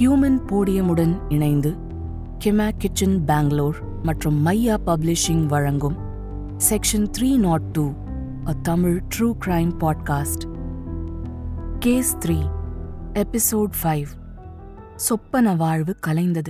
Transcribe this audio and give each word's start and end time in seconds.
Human 0.00 0.38
போடியமுடன் 0.46 1.32
இணைந்து 1.32 1.76
keema 2.44 2.70
kitchen 2.78 3.24
Bangalore 3.24 3.76
மற்றும் 4.02 4.46
Maiya 4.46 4.76
publishing 4.86 5.46
வழங்கும் 5.46 5.96
section 6.70 7.10
three 7.18 7.36
not 7.36 7.62
two 7.62 7.92
a 8.48 8.52
Tamil 8.62 9.02
true 9.18 9.32
crime 9.46 9.72
podcast. 9.80 10.44
Case 11.78 12.16
three 12.16 12.50
episode 13.14 13.70
five 13.82 14.06
சொப்பன 14.94 15.54
வாழ்வு 15.54 15.96
கலைந்தது. 16.06 16.48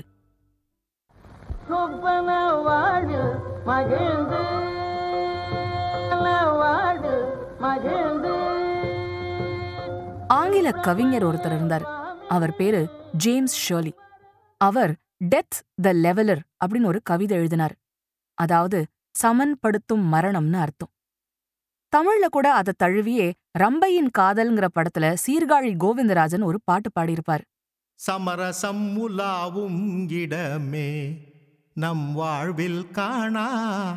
சொப்பன 1.68 2.52
வாடு 2.52 3.42
மகிழ்ந்து 3.64 4.38
வாடு 6.56 7.38
மகிழ்ந்து. 7.58 8.32
ஆங்கில 10.28 10.72
கவிஞர் 10.72 11.26
ஒருத்தர் 11.26 11.54
இருந்தார். 11.54 11.88
அவர் 12.28 12.56
பேரு 12.56 12.90
ஜேம்ஸ் 13.16 13.72
ஷர்லி. 13.72 13.92
அவர் 14.56 14.96
டெத் 15.24 15.60
த 15.74 15.92
லெவலர் 15.92 16.40
அப்படின்னு 16.66 16.84
ஒரு 16.84 17.00
கவிதை 17.02 17.36
எழுதினார். 17.36 17.74
அதாவது 18.34 18.86
சமன்படுத்தும் 19.22 20.12
மரணம்னு 20.12 20.52
அர்த்தம். 20.52 20.90
தமிழ்ல 21.96 22.26
கூட 22.30 22.54
அதை 22.54 22.72
தழுவியே 22.82 23.32
ரம்பையின் 23.58 24.10
காதல்ங்கிற 24.18 24.68
படத்துல 24.74 25.16
சீர்காழி 25.26 25.76
கோவிந்தராஜன் 25.76 26.44
ஒரு 26.44 26.60
பாட்டு 26.64 26.90
பாடியிருப்பார். 27.00 27.40
சமரசம் 27.94 29.08
உலாவும் 29.08 30.12
இடமே 30.12 31.18
நம் 31.74 32.12
வாழ்வில் 32.12 32.90
காணா 32.90 33.48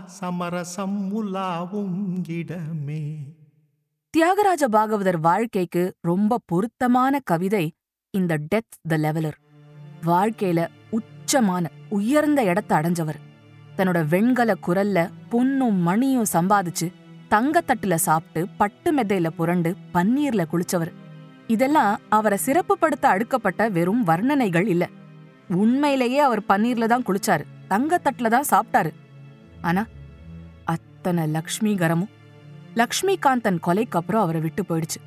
சமரசம் 0.06 1.16
உலாவும் 1.16 2.30
இடமே. 2.30 3.18
தியாகராஜ 4.18 4.68
பாகவதர் 4.72 5.20
வாழ்க்கைக்கு 5.20 5.96
ரொம்ப 6.02 6.40
பொருத்தமான 6.46 7.20
கவிதை 7.24 7.74
இந்த 8.18 8.38
டெத் 8.52 8.76
த 8.90 8.98
லெவலர் 8.98 9.38
வாழ்க்கையில 10.06 10.60
உச்சமான 10.92 11.70
உயர்ந்த 11.90 12.44
இடத்தை 12.44 12.74
அடைஞ்சவர். 12.78 13.18
தன்னோட 13.78 14.00
வெண்கல 14.08 14.54
குரல்ல 14.68 15.00
பொன்னும் 15.30 15.80
மணியும் 15.88 16.30
சம்பாதிச்சு 16.34 16.88
தங்கத்தட்டுல 17.30 17.96
சாப்பிட்டு 18.08 18.42
பட்டு 18.58 18.90
மெத்தையில 18.98 19.30
புரண்டு 19.30 19.70
பன்னீர்ல 19.94 20.44
குளிச்சவர். 20.52 20.92
இதெல்லாம் 21.48 22.00
அவரை 22.10 22.38
சிறப்புப்படுத்த 22.46 23.08
அடுக்கப்பட்ட 23.14 23.72
வெறும் 23.72 24.04
வர்ணனைகள் 24.08 24.68
இல்ல. 24.68 24.90
உண்மையிலேயே 25.62 26.20
அவர் 26.20 26.44
பன்னீர்ல 26.48 26.92
தான் 26.94 27.08
குளிச்சாரு 27.10 27.46
தங்கத்தட்டுல 27.70 28.34
தான் 28.36 28.50
சாப்பிட்டாரு. 28.54 28.94
ஆனா 29.62 29.86
அத்தனை 30.66 31.26
லக்ஷ்மிகரமும் 31.38 32.14
லக்ஷ்மிகாந்தன் 32.76 33.60
கொலைக்கு 33.68 34.00
அப்புறம் 34.02 34.22
அவரை 34.22 34.42
விட்டு 34.42 34.64
போயிடுச்சு. 34.70 35.02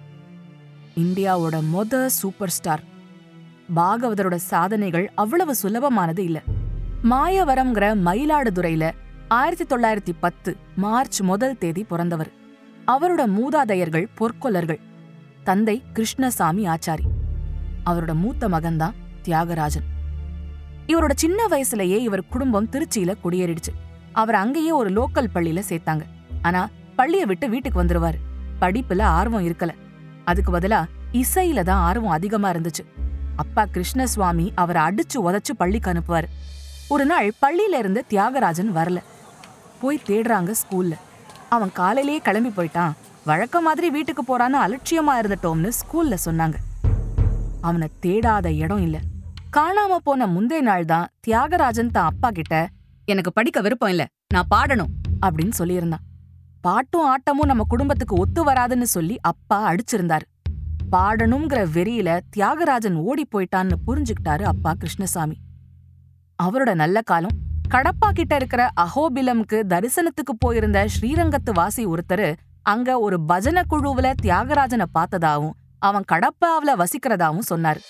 இந்தியாவோட 1.05 1.57
மொத 1.73 2.07
சூப்பர் 2.21 2.55
ஸ்டார் 2.59 2.85
பாகவதரோட 3.75 4.35
சாதனைகள் 4.35 5.13
அவ்வளவு 5.15 5.55
சுலபமானது 5.63 6.19
இல்ல. 6.19 6.43
மாயவரம்ங்கிற 7.05 7.95
மயிலாடுதுறையில 8.05 8.91
ஆயிரத்தி 9.29 9.77
தொள்ளாயிரத்தி 9.77 10.17
பத்து 10.21 10.57
மார்ச் 10.77 11.21
முதல் 11.21 11.59
தேதி 11.59 11.85
பிறந்தவர். 11.85 12.31
அவரோட 12.87 13.27
மூதாதையர்கள் 13.27 14.09
பொற்கொல்லர்கள். 14.15 14.81
தந்தை 15.45 15.83
கிருஷ்ணசாமி 15.93 16.67
ஆச்சாரி. 16.67 17.05
அவரோட 17.87 18.15
மூத்த 18.15 18.49
மகன்தான் 18.49 18.93
தியாகராஜன். 19.23 19.87
இவரோட 20.87 21.11
சின்ன 21.15 21.47
வயசுலயே 21.47 21.99
இவர் 21.99 22.27
குடும்பம் 22.27 22.69
திருச்சியில 22.69 23.15
குடியேறிடுச்சு. 23.25 23.75
அவர் 24.13 24.35
அங்கேயே 24.35 24.71
ஒரு 24.71 24.91
லோக்கல் 24.91 25.29
பள்ளியில 25.35 25.63
சேர்த்தாங்க. 25.69 26.03
ஆனா 26.43 26.69
பள்ளியை 26.97 27.27
விட்டு 27.27 27.49
வீட்டுக்கு 27.49 27.85
வந்துருவாரு. 27.85 28.19
படிப்புல 28.61 29.03
ஆர்வம் 29.03 29.47
இருக்கல. 29.47 29.69
அதுக்கு 30.25 30.59
பதிலா 30.59 30.85
இசையில 31.13 31.63
தான் 31.63 31.81
ஆர்வம் 31.81 32.11
அதிகமா 32.11 32.51
இருந்துச்சு. 32.51 32.85
அப்பா 33.37 33.67
கிருஷ்ணசுவாமி 33.73 34.51
அவரை 34.55 34.83
அடிச்சு 34.83 35.19
உதச்சு 35.25 35.53
பள்ளிக்கு 35.57 35.93
அனுப்புவார். 35.93 36.25
ஒரு 36.89 37.05
நாள் 37.05 37.33
பள்ளியில 37.47 37.79
இருந்து 37.79 38.05
தியாகராஜன் 38.11 38.71
வரல. 38.75 38.99
போய் 39.81 40.03
தேடுறாங்க 40.07 40.55
ஸ்கூல்ல 40.63 40.95
அவன் 41.49 41.73
காலையிலேயே 41.73 42.21
கிளம்பி 42.21 42.49
போயிட்டான். 42.49 42.93
வழக்க 43.25 43.61
மாதிரி 43.61 43.91
வீட்டுக்கு 43.91 44.23
போறான்னு 44.23 44.57
அலட்சியமா 44.67 45.15
இருந்துட்டோம்னு 45.21 45.71
ஸ்கூல்ல 45.81 46.17
சொன்னாங்க. 46.25 46.55
அவனை 47.61 47.89
தேடாத 48.03 48.57
இடம் 48.57 48.83
இல்ல. 48.83 48.99
காணாம 49.57 49.97
போன 50.05 50.27
முந்தைய 50.27 50.63
நாள் 50.63 50.85
தான் 50.85 51.09
தியாகராஜன் 51.27 51.91
தான் 51.91 52.05
அப்பா 52.05 52.31
கிட்ட 52.31 52.69
எனக்கு 53.05 53.33
படிக்க 53.33 53.61
விருப்பம் 53.61 53.89
இல்ல. 53.89 54.07
நான் 54.35 54.47
பாடணும். 54.55 54.93
அப்படின்னு 55.27 55.51
சொல்லியிருந்தான். 55.59 56.05
பாட்டும் 56.61 57.15
ஆட்டமும் 57.15 57.47
நம்ம 57.47 57.65
குடும்பத்துக்கு 57.69 58.17
ஒத்து 58.17 58.45
வராதுன்னு 58.45 58.83
சொல்லி 58.83 59.21
அப்பா 59.21 59.73
அடிச்சிருந்தாரு. 59.73 60.27
பாடணுங்கிற 60.93 61.61
வெறியில 61.75 62.21
தியாகராஜன் 62.37 62.95
ஓடி 62.95 63.27
போயிட்டான்னு 63.33 63.77
புரிஞ்சுக்கிட்டாரு 63.87 64.43
அப்பா 64.43 64.73
கிருஷ்ணசாமி. 64.73 65.37
அவரோட 66.43 66.75
நல்ல 66.75 67.01
காலம். 67.01 67.37
கடப்பா 67.75 68.09
கிட்ட 68.13 68.35
இருக்கிற 68.35 68.69
அஹோபிலம்க்கு 68.81 69.59
தரிசனத்துக்கு 69.69 70.35
போயிருந்த 70.39 70.87
ஸ்ரீரங்கத்து 70.95 71.53
வாசி 71.53 71.87
ஒருத்தரு 71.87 72.37
அங்க 72.63 72.99
ஒரு 73.01 73.21
பஜன 73.29 73.63
குழுவுல 73.71 74.13
தியாகராஜனை 74.23 74.85
பார்த்ததாவும் 74.95 75.57
அவன் 75.79 76.05
கடப்பாவுல 76.13 76.71
வசிக்கிறதாவும் 76.73 77.49
சொன்னாரு. 77.51 77.81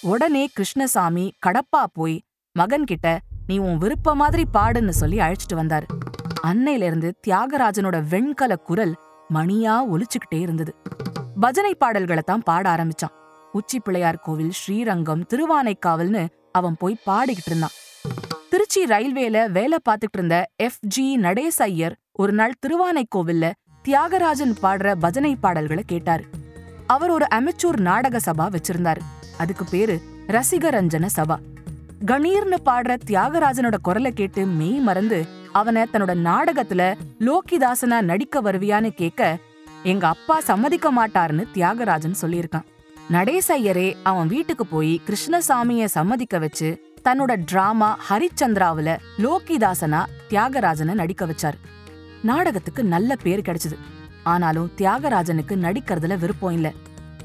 உடனே 0.00 0.46
கிருஷ்ணசாமி 0.46 1.32
கடப்பா 1.46 1.84
போய் 1.92 2.22
மகன்கிட்ட 2.58 3.18
நீ 3.46 3.58
உன் 3.58 3.78
விருப்ப 3.78 4.14
மாதிரி 4.14 4.44
பாடுன்னு 4.52 4.88
சொல்லி 4.88 5.18
அழைச்சிட்டு 5.18 5.54
வந்தாரு. 5.54 5.86
அன்னையிலிருந்து 6.42 7.12
தியாகராஜனோட 7.26 8.08
வெண்கல 8.08 8.56
குரல் 8.56 8.94
மணியா 9.34 9.74
ஒலிச்சுக்கிட்டே 9.92 10.40
இருந்தது. 10.40 10.74
பஜனை 11.40 11.74
பாடல்களை 11.74 12.22
தான் 12.26 12.42
பாட 12.42 12.70
ஆரம்பிச்சான். 12.70 13.12
உச்சி 13.52 13.80
பிள்ளையார் 13.80 14.16
கோவில் 14.16 14.50
ஸ்ரீரங்கம் 14.50 15.24
திருவானைக்காவல்னு 15.34 16.28
அவன் 16.52 16.76
போய் 16.78 17.00
பாடிக்கிட்டு 17.06 17.46
இருந்தான். 17.46 17.70
திருச்சி 18.50 18.84
ரயில்வேல 18.84 19.50
வேலை 19.50 19.78
பார்த்துட்டு 19.90 20.16
இருந்த 20.16 20.50
எஃப். 20.56 20.78
ஜி. 20.80 21.16
நடேச 21.16 21.64
ஐயர் 21.64 21.96
ஒரு 22.12 22.32
நாள் 22.32 22.52
திருவானைக்கோவில்ல 22.66 23.50
தியாகராஜன் 23.88 24.54
பாடுற 24.62 24.94
பஜனை 24.94 25.36
பாடல்களை 25.36 25.82
கேட்டாரு. 25.86 26.24
அவர் 26.86 27.10
ஒரு 27.10 27.26
அமெச்சூர் 27.34 27.80
நாடக 27.80 28.18
சபா 28.18 28.56
வச்சிருந்தாரு. 28.56 29.00
அதுக்கு 29.38 29.64
பேரு 29.70 30.00
ரசிகரஞ்சன 30.26 31.06
சபா. 31.16 31.36
கணீர்னு 32.06 32.56
பாடுற 32.64 32.96
தியாகராஜனோட 33.06 33.74
குரலை 33.82 34.12
கேட்டு 34.12 34.46
மெய் 34.46 34.78
மறந்து 34.78 35.26
அவனை 35.52 35.82
தன்னோட 35.82 36.14
நாடகத்துல 36.28 36.94
லோக்கிதாசனா 37.18 38.00
நடிக்க 38.00 38.42
வருவியான்னு 38.42 38.90
கேட்க 38.90 39.38
எங்க 39.84 40.06
அப்பா 40.06 40.40
சம்மதிக்க 40.40 40.92
மாட்டாருன்னு 40.92 41.44
தியாகராஜன் 41.54 42.14
சொல்லியிருக்கான். 42.20 42.64
நடேச 43.08 43.60
ஐயரே 43.60 43.96
அவன் 44.02 44.26
வீட்டுக்கு 44.26 44.66
போய் 44.66 45.00
கிருஷ்ணசாமிய 45.06 45.84
சம்மதிக்க 45.84 46.38
வச்சு 46.38 46.92
தன்னோட 47.04 47.42
டிராமா 47.46 47.98
ஹரிச்சந்திராவுல 48.08 48.98
லோகிதாசனா 49.18 50.04
தியாகராஜனை 50.30 50.94
நடிக்க 50.94 51.26
வச்சாரு. 51.26 51.54
நாடகத்துக்கு 52.22 52.84
நல்ல 52.84 53.16
பேர் 53.16 53.40
கிடைச்சது. 53.40 53.76
ஆனாலும் 54.22 54.70
தியாகராஜனுக்கு 54.76 55.56
நடிக்கிறதுல 55.56 56.18
விருப்பம் 56.18 56.52
இல்ல. 56.52 56.72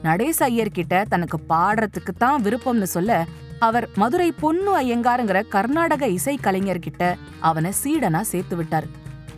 நடேச 0.01 0.45
ஐயர் 0.45 0.71
கிட்ட 0.71 1.05
தனக்கு 1.09 1.39
பாடுறதுக்கு 1.49 2.13
தான் 2.17 2.43
விருப்பம்னு 2.43 2.83
சொல்ல 2.83 3.25
அவர் 3.59 3.89
மதுரை 3.95 4.31
பொன்னு 4.31 4.81
ஐயங்காருங்கிற 4.81 5.47
கர்நாடக 5.47 6.07
இசை 6.07 6.39
கலைஞர்கிட்ட 6.43 7.15
அவனை 7.39 7.71
சீடனா 7.83 8.21
சேர்த்து 8.21 8.63
விட்டாரு. 8.63 8.89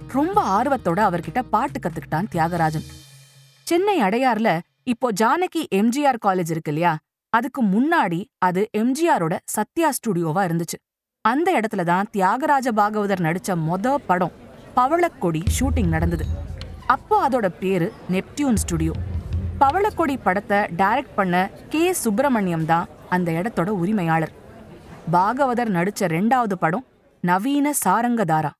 ரொம்ப 0.07 0.61
ஆர்வத்தோட 0.61 0.99
அவர்கிட்ட 1.09 1.41
பாட்டு 1.41 1.79
கத்துக்கிட்டான் 1.79 2.27
தியாகராஜன். 2.31 2.85
சென்னை 3.67 4.01
அடையார்ல 4.01 4.49
இப்போ 4.91 5.07
ஜானகி 5.11 5.61
எம்ஜிஆர் 5.79 6.19
காலேஜ் 6.25 6.51
இருக்கு 6.53 6.71
இல்லையா? 6.71 6.91
அதுக்கு 7.33 7.61
முன்னாடி 7.63 8.19
அது 8.37 8.61
எம்ஜிஆரோட 8.81 9.35
சத்யா 9.55 9.89
ஸ்டுடியோவா 9.97 10.41
இருந்துச்சு. 10.47 10.77
அந்த 11.21 11.47
இடத்துல 11.59 11.83
தான் 11.83 12.09
தியாகராஜ 12.13 12.67
பாகவதர் 12.79 13.23
நடிச்ச 13.25 13.55
மொத 13.67 13.95
படம் 14.09 14.35
பவளக்கொடி 14.75 15.41
ஷூட்டிங் 15.57 15.91
நடந்தது. 15.95 16.25
அப்போ 16.85 17.29
அதோட 17.29 17.47
பேரு 17.61 17.87
நெப்டியூன் 18.11 18.59
ஸ்டுடியோ. 18.63 18.93
பவளக்கொடி 19.59 20.15
படத்தை 20.27 20.59
டைரக்ட் 20.81 21.15
பண்ண 21.15 21.35
கே. 21.69 21.93
சுப்பிரமணியம் 21.93 22.65
தான் 22.65 22.87
அந்த 23.09 23.31
இடத்தோட 23.31 23.69
உரிமையாளர். 23.81 24.33
பாகவதர் 25.11 25.71
நடிச்ச 25.77 26.09
ரெண்டாவது 26.15 26.53
படம் 26.53 26.85
நவீன 27.23 27.73
சாரங்கதாரா. 27.85 28.51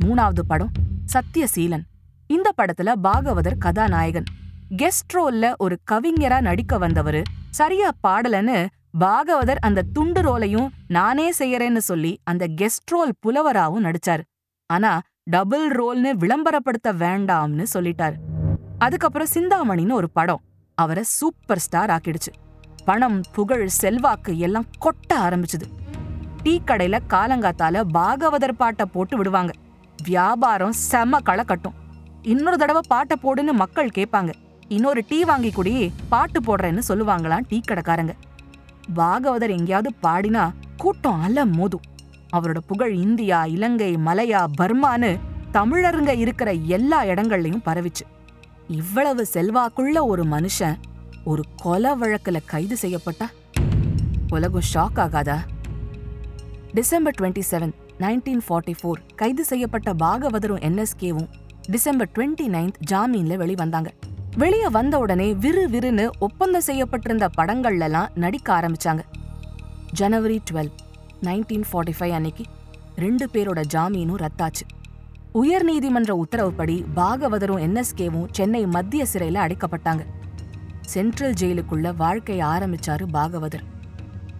மூணாவது 0.00 0.44
படம் 0.52 0.72
சத்யசீலன். 1.12 1.86
இந்த 2.26 2.48
படத்துல 2.58 2.92
பாகவதர் 3.06 3.58
கதாநாயகன். 3.58 4.28
கெஸ்ட் 4.70 5.14
ரோல்ல 5.14 5.56
ஒரு 5.56 5.78
கவிஞரா 5.90 6.40
நடிக்க 6.40 6.78
வந்தவரு. 6.78 7.22
சரியா 7.50 7.90
பாடலன்னு 8.06 8.66
பாகவதர் 9.00 9.60
அந்த 9.60 9.82
துண்டு 9.82 10.22
ரோலையும் 10.22 10.68
நானே 10.88 11.32
செய்யறேன்னு 11.38 11.76
சொல்லி 11.76 12.18
அந்த 12.24 12.46
கெஸ்ட் 12.46 12.90
ரோல் 12.90 13.12
புலவராவும் 13.26 13.84
நடிச்சாரு. 13.86 14.20
ஆனா 14.66 15.00
டபுள் 15.22 15.66
ரோல்னு 15.72 16.12
விளம்பரப்படுத்த 16.22 16.92
வேண்டாம்னு 16.92 17.66
சொல்லிட்டாரு. 17.74 18.14
அதுக்கப்புறம் 18.78 19.28
சிந்தாமணின்னு 19.34 19.92
ஒரு 19.92 20.10
படம் 20.10 20.40
அவரை 20.74 21.02
சூப்பர் 21.02 21.58
ஸ்டார் 21.58 21.90
ஆக்கிடுச்சு. 21.90 22.32
பணம் 22.84 23.20
புகழ் 23.32 23.66
செல்வாக்கு 23.66 24.38
எல்லாம் 24.38 24.66
கொட்ட 24.84 25.14
ஆரம்பிச்சுது. 25.14 25.66
டீ 26.42 26.60
கடையில 26.66 26.98
காலங்காத்தால 27.08 27.82
பாகவதர் 27.94 28.52
பாட்டை 28.52 28.86
போட்டு 28.86 29.16
விடுவாங்க. 29.16 29.52
வியாபாரம் 30.02 30.72
செம 30.72 31.18
களை 31.18 31.44
கட்டும் 31.44 31.74
இன்னொரு 32.22 32.58
தடவை 32.58 32.82
பாட்டை 32.86 33.16
போடுன்னு 33.22 33.52
மக்கள் 33.52 33.94
கேட்பாங்க. 33.94 34.32
இன்னொரு 34.68 35.04
டீ 35.08 35.24
வாங்கி 35.24 35.50
குடி 35.50 35.92
பாட்டு 36.08 36.40
போடுறேன்னு 36.40 36.80
சொல்லுவாங்களாம் 36.88 37.44
டீ 37.48 37.60
கடைக்காரங்க. 37.68 38.12
பாகவதர் 38.96 39.50
எங்கேயாவது 39.50 39.90
பாடினா 40.02 40.52
கூட்டம் 40.76 41.22
அல 41.22 41.44
மோதும் 41.46 41.86
அவரோட 42.36 42.58
புகழ் 42.66 42.94
இந்தியா 42.94 43.44
இலங்கை 43.44 43.96
மலையா 43.96 44.44
பர்மான்னு 44.60 45.18
தமிழருங்க 45.52 46.16
இருக்கிற 46.16 46.52
எல்லா 46.52 47.04
இடங்கள்லயும் 47.04 47.62
பரவிச்சு. 47.64 48.04
இவ்வளவு 48.68 49.26
செல்வாக்குள்ள 49.32 50.06
ஒரு 50.06 50.24
மனுஷன் 50.24 50.76
ஒரு 51.24 51.42
கொலை 51.56 51.90
வழக்குல 51.90 52.40
கைது 52.44 52.76
செய்யப்பட்டா? 52.82 53.26
உலகம் 54.28 54.68
ஷாக் 54.74 54.96
ஆகாதா? 54.96 55.38
December 56.74 57.14
twenty 57.20 57.42
seven 57.50 57.72
nineteen 57.98 58.40
forty 58.48 58.74
four 58.82 59.00
கைது 59.16 59.44
செய்யப்பட்ட 59.44 59.92
பாகவதரும் 59.92 60.62
என்எஸ்கேவும் 60.62 61.28
டிசம்பர் 61.70 62.08
டுவெண்ட்டி 62.14 62.48
நைன்த் 62.56 62.74
ஜாமீன்ல 62.90 63.36
வெளிவந்தாங்க. 63.36 63.86
வெளியே 64.40 64.68
வந்த 64.68 64.98
உடனே 64.98 65.34
விறு 65.34 65.68
விறுன்னு 65.70 66.10
ஒப்பந்தம் 66.18 66.64
செய்யப்பட்டிருந்த 66.66 67.28
படங்கள்லாம் 67.36 68.10
நடிக்க 68.14 68.48
ஆரம்பிச்சாங்க. 68.56 69.02
ஜனவரி 69.92 70.40
டுவெல் 70.48 70.70
நைன்டீன் 71.22 71.64
ஃபார்ட்டி 71.68 71.94
ஃபைவ் 71.98 72.12
அன்னைக்கு 72.12 72.44
ரெண்டு 73.04 73.28
பேரோட 73.34 73.60
ஜாமீனும் 73.74 74.20
ரத்தாச்சு. 74.24 74.64
உயர்நீதிமன்ற 75.34 76.10
உத்தரவுப்படி 76.10 76.84
பாகவதரும் 76.96 77.62
என்எஸ்கேவும் 77.66 78.28
சென்னை 78.30 78.66
மத்திய 78.66 79.06
சிறையில் 79.06 79.40
அடைக்கப்பட்டாங்க. 79.44 80.04
சென்ட்ரல் 80.80 81.38
ஜெயிலுக்குள்ள 81.40 81.94
வாழ்க்கையை 81.96 82.46
ஆரம்பிச்சாரு 82.46 83.06
பாகவதர். 83.12 83.64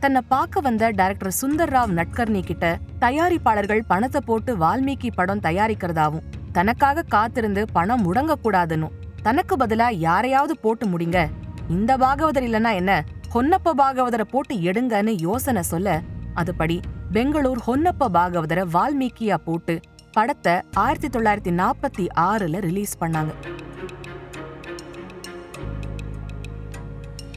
தன்னை 0.00 0.20
பார்க்க 0.28 0.60
வந்த 0.60 0.90
டைரக்டர் 0.90 1.36
சுந்தர் 1.40 1.74
ராவ் 1.76 1.96
நட்கர்னி 2.00 2.42
கிட்ட 2.42 2.78
தயாரிப்பாளர்கள் 2.98 3.82
பணத்தை 3.86 4.20
போட்டு 4.24 4.56
வால்மீகி 4.56 5.10
படம் 5.14 5.40
தயாரிக்கிறதாவும் 5.40 6.28
தனக்காக 6.52 7.08
காத்திருந்து 7.16 7.64
பணம் 7.72 8.04
முடங்கக்கூடாதுன்னு 8.06 8.90
தனக்கு 9.26 9.56
பதிலா 9.56 9.86
யாரையாவது 9.92 10.58
போட்டு 10.58 10.84
முடிங்க. 10.86 11.30
இந்த 11.68 11.96
பாகவதர் 11.96 12.46
இல்லனா 12.48 12.74
என்ன? 12.74 13.04
ஹொன்னப்ப 13.34 13.72
பாகவதரை 13.78 14.20
போட்டு 14.20 14.54
எடுங்கன்னு 14.56 15.20
யோசனை 15.20 15.62
சொல்ல 15.62 16.02
அதுபடி 16.34 16.82
பெங்களூர் 17.12 17.60
ஹொன்னப்ப 17.66 18.08
பாகவதரை 18.08 18.64
வால்மீகியா 18.74 19.34
போட்டு 19.34 19.80
படத்தை 20.12 20.54
ஆயிரத்தி 20.72 21.18
தொள்ளாயிரத்தி 21.18 21.54
நாற்பத்தி 21.60 22.06
ஆறுல 22.16 22.60
ரிலீஸ் 22.60 22.98
பண்ணாங்க. 23.00 23.32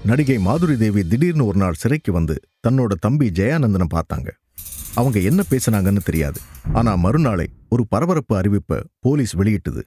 நடிகை 0.04 0.38
மாதுரி 0.38 0.78
தேவி 0.78 1.08
திடீர்னு 1.08 1.46
ஒரு 1.46 1.58
நாள் 1.58 1.74
சிறைக்கு 1.74 2.12
வந்து 2.12 2.40
தன்னோட 2.68 2.88
தம்பி 3.00 3.30
ஜெயானந்தனை 3.30 3.88
பார்த்தாங்க. 3.96 4.30
அவங்க 4.96 5.20
என்ன 5.20 5.44
பேசுனாங்கன்னு 5.50 6.04
தெரியாது. 6.04 6.40
ஆனா 6.74 6.96
மறுநாளை 6.96 7.50
ஒரு 7.70 7.86
பரபரப்பு 7.88 8.36
அறிவிப்பை 8.42 8.84
போலீஸ் 9.00 9.32
வெளியிட்டது. 9.32 9.86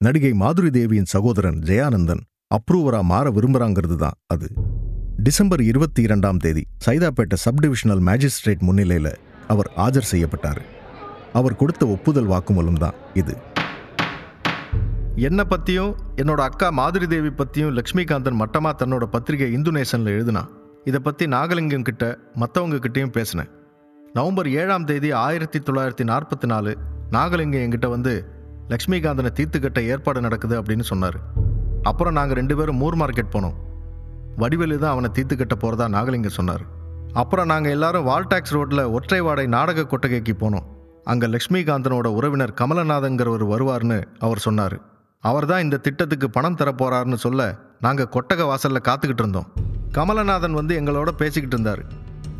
நடிகை 0.00 0.30
மாதுரி 0.40 0.70
தேவியின் 0.74 1.08
சகோதரன் 1.12 1.56
ஜெயானந்தன் 1.68 2.20
அப்ரூவரா 2.56 2.98
மாற 3.12 3.30
விரும்புறாங்கிறது 3.36 3.96
தான் 4.02 4.16
அது. 4.26 4.48
டிசம்பர் 5.26 5.62
இருபத்தி 5.70 6.00
இரண்டாம் 6.06 6.38
தேதி 6.44 6.62
சைதாப்பேட்டை 6.84 7.36
சப் 7.44 7.58
டிவிஷனல் 7.62 8.02
மேஜிஸ்ட்ரேட் 8.08 8.62
முன்னிலையில 8.68 9.10
அவர் 9.52 9.70
ஆஜர் 9.86 10.08
செய்யப்பட்டார். 10.12 10.60
அவர் 11.40 11.58
கொடுத்த 11.62 11.82
ஒப்புதல் 11.86 12.30
வாக்குமூலம் 12.32 12.78
தான் 12.84 12.94
இது. 13.14 13.34
என்னை 15.28 15.46
பற்றியும் 15.54 15.92
என்னோட 16.20 16.40
அக்கா 16.48 16.70
மாதுரி 16.80 17.08
தேவி 17.16 17.30
பற்றியும் 17.42 17.74
லக்ஷ்மிகாந்தன் 17.80 18.40
மட்டமாக 18.44 18.84
தன்னோட 18.84 19.04
பத்திரிகை 19.16 19.50
இந்து 19.58 19.74
நேஷனில் 19.78 20.14
எழுதினா 20.16 20.44
இதை 20.84 21.02
பற்றி 21.08 21.26
நாகலிங்கம் 21.36 21.86
கிட்ட 21.90 22.04
மற்றவங்க 22.42 22.82
கிட்டேயும் 22.86 23.16
பேசினேன். 23.18 23.52
நவம்பர் 24.14 24.50
ஏழாம் 24.62 24.88
தேதி 24.92 25.12
ஆயிரத்தி 25.26 25.58
தொள்ளாயிரத்தி 25.58 26.04
நாற்பத்தி 26.14 26.46
நாலு 26.54 26.72
நாகலிங்கம் 27.18 27.64
என்கிட்ட 27.66 27.88
வந்து 27.98 28.14
லக்ஷ்மிகாந்தனை 28.72 29.30
தீர்த்துக்கட்ட 29.38 29.80
ஏற்பாடு 29.92 30.20
நடக்குது 30.26 30.54
அப்படின்னு 30.60 30.84
சொன்னார். 30.92 31.18
அப்புறம் 31.90 32.16
நாங்கள் 32.18 32.38
ரெண்டு 32.40 32.54
பேரும் 32.58 32.80
மூர் 32.82 32.96
மார்க்கெட் 33.02 33.34
போனோம். 33.34 33.54
வடிவேலு 34.42 34.76
தான் 34.82 34.94
அவனை 34.94 35.10
தீர்த்துக்கட்ட 35.16 35.54
போகிறதா 35.62 35.86
நாகலிங்கம் 35.94 36.36
சொன்னார். 36.38 36.64
அப்புறம் 37.20 37.48
நாங்கள் 37.52 37.74
எல்லாரும் 37.76 38.06
வால்டாக்ஸ் 38.08 38.54
ரோட்டில் 38.56 38.82
ஒற்றை 38.96 39.20
வாடை 39.26 39.46
நாடக 39.54 39.86
கொட்டகைக்கு 39.92 40.34
போனோம். 40.42 40.66
அங்கே 41.10 41.26
லக்ஷ்மிகாந்தனோட 41.34 42.06
உறவினர் 42.18 42.52
கமலநாதங்கிறவர் 42.60 43.44
வருவார்னு 43.52 43.98
அவர் 44.26 44.44
சொன்னார். 44.46 44.76
அவர் 45.28 45.46
தான் 45.50 45.64
இந்த 45.66 45.80
திட்டத்துக்கு 45.86 46.28
பணம் 46.36 46.58
தர 46.60 46.72
சொல்ல 47.24 47.46
நாங்கள் 47.86 48.10
கொட்டக 48.16 48.42
வாசலில் 48.50 48.86
காத்துக்கிட்டு 48.88 49.24
இருந்தோம். 49.24 49.48
கமலநாதன் 49.96 50.58
வந்து 50.60 50.72
எங்களோட 50.80 51.10
பேசிக்கிட்டு 51.22 51.56
இருந்தார். 51.56 51.82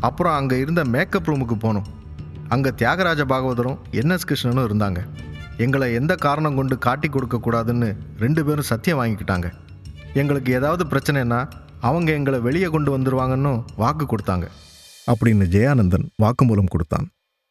அப்புறம் 0.07 0.35
அங்கே 0.39 0.57
இருந்த 0.63 0.81
மேக்கப் 0.95 1.29
ரூமுக்கு 1.29 1.57
போனோம். 1.65 1.87
அங்கே 2.55 2.71
தியாகராஜ 2.81 3.21
பாகவதரும் 3.31 3.79
என்எஸ் 4.01 4.27
கிருஷ்ணனும் 4.29 4.67
இருந்தாங்க. 4.69 5.01
எங்களை 5.63 5.93
எந்த 5.93 6.15
காரணம் 6.15 6.55
கொண்டு 6.55 6.77
காட்டி 6.77 7.07
கொடுக்கக்கூடாதுன்னு 7.07 7.87
ரெண்டு 8.19 8.45
பேரும் 8.45 8.69
சத்தியம் 8.71 8.99
வாங்கிக்கிட்டாங்க. 8.99 9.47
எங்களுக்கு 10.13 10.53
ஏதாவது 10.53 10.83
பிரச்சனைன்னா 10.85 11.51
அவங்க 11.79 12.11
எங்களை 12.11 12.39
வெளியே 12.39 12.65
கொண்டு 12.65 12.97
வந்துருவாங்கன்னு 12.97 13.63
வாக்கு 13.75 14.05
கொடுத்தாங்க. 14.05 14.45
அப்படின்னு 15.11 15.45
ஜெயானந்தன் 15.55 16.05
வாக்குமூலம் 16.23 16.65
கொடுத்தான். 16.65 17.07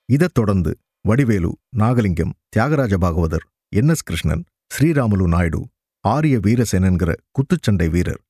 இதைத் 0.09 0.35
தொடர்ந்து 0.35 0.77
வடிவேலு 1.01 1.51
நாகலிங்கம் 1.77 2.33
தியாகராஜ 2.49 2.95
பாகவதர் 3.01 3.45
என் 3.69 3.89
எஸ் 3.89 4.03
கிருஷ்ணன் 4.03 4.45
ஸ்ரீராமுலு 4.71 5.27
நாயுடு 5.27 5.61
ஆரிய 6.05 6.37
வீரசேனன்கிற 6.39 7.15
குத்துச்சண்டை 7.33 7.91
வீரர் 7.91 8.21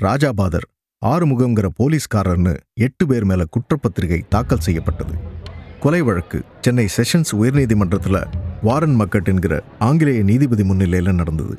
ராஜாபாதர் 0.00 0.68
ஆறுமுகங்கிற 1.06 1.68
போலீஸ்காரர்னு 1.78 2.56
எட்டு 2.80 3.06
பேர் 3.06 3.24
மேல 3.24 3.44
குற்றப்பத்திரிகை 3.50 4.20
தாக்கல் 4.28 4.58
செய்யப்பட்டது. 4.58 5.14
கொலை 5.80 6.02
வழக்கு 6.02 6.44
சென்னை 6.60 6.88
செஷன்ஸ் 6.96 7.32
உயர்நீதிமன்றத்தில் 7.32 8.20
வாரன் 8.66 8.94
மக்கட் 9.00 9.28
என்கிற 9.30 9.54
ஆங்கிலேய 9.78 10.20
நீதிபதி 10.22 10.64
முன்னிலையில் 10.64 11.18
நடந்தது. 11.20 11.56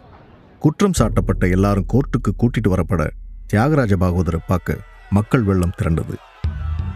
குற்றம் 0.64 0.96
சாட்டப்பட்ட 1.00 1.44
எல்லாரும் 1.56 1.88
கோர்ட்டுக்கு 1.94 2.32
கூட்டிட்டு 2.42 2.70
வரப்பட 2.74 3.04
தியாகராஜ 3.52 3.94
பாகவதரை 4.04 4.40
பார்க்க 4.48 4.78
மக்கள் 5.10 5.44
வெள்ளம் 5.44 5.76
திரண்டது. 5.80 6.16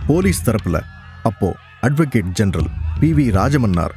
போலீஸ் 0.08 0.44
தரப்புல 0.48 0.80
அப்போ 1.24 1.50
advocate 1.82 2.34
general 2.40 2.70
P 3.00 3.10
V 3.14 3.26
Rajamannar 3.32 3.96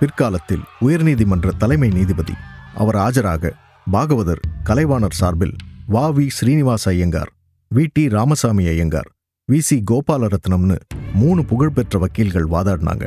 பிற்காலத்தில் 0.00 0.64
உயர்நீதிமன்ற 0.86 1.48
தலைமை 1.56 1.90
நீதிபதி. 1.98 2.34
அவர் 2.74 2.98
ஆஜராக 3.06 3.52
பாகவதர் 3.92 4.42
கலைவாணர் 4.64 5.18
சார்பில் 5.20 5.56
வா 5.94 6.06
V 6.16 6.26
Srinivasa 6.38 6.84
Iyengar 6.96 7.32
V 7.70 7.86
T 7.92 8.08
Ramasamy 8.08 8.66
Iyengar 8.66 9.08
V 9.48 9.58
C 9.58 9.76
கோபாலரத்னம்னு 9.90 10.76
மூணு 11.12 11.40
புகழ்பெற்ற 11.44 11.98
வக்கீல்கள் 11.98 12.52
வாதாடினாங்க. 12.54 13.06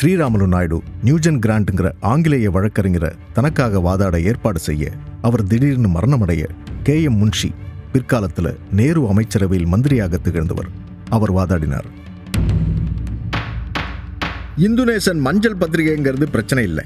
ஸ்ரீராமுலு 0.00 0.46
நாயுடு 0.46 0.82
நியூஜன் 1.02 1.38
கிராண்ட்ங்கிற 1.38 1.92
ஆங்கிலேய 2.00 2.50
வழக்கறிஞரை 2.50 3.12
தனக்காக 3.32 3.78
வாதாட 3.78 4.22
ஏற்பாடு 4.22 4.58
செய்ய 4.58 4.90
அவர் 5.22 5.46
திடீர்னு 5.46 5.88
மரணமடைய 5.88 6.48
கே 6.82 7.02
எம் 7.02 7.16
முன்ஷி 7.16 7.54
பிற்காலத்துல 7.92 8.56
நேரு 8.70 9.08
அமைச்சரவையில் 9.08 9.66
மந்திரியாக 9.66 10.16
திகழ்ந்தவர். 10.16 10.68
அவர் 11.08 11.32
வாதாடினார். 11.32 11.84
இந்துநேசன் 14.56 15.18
மஞ்சள் 15.18 15.56
பத்திரிகைங்கிறது 15.56 16.22
பிரச்சனை 16.22 16.64
இல்லை. 16.64 16.84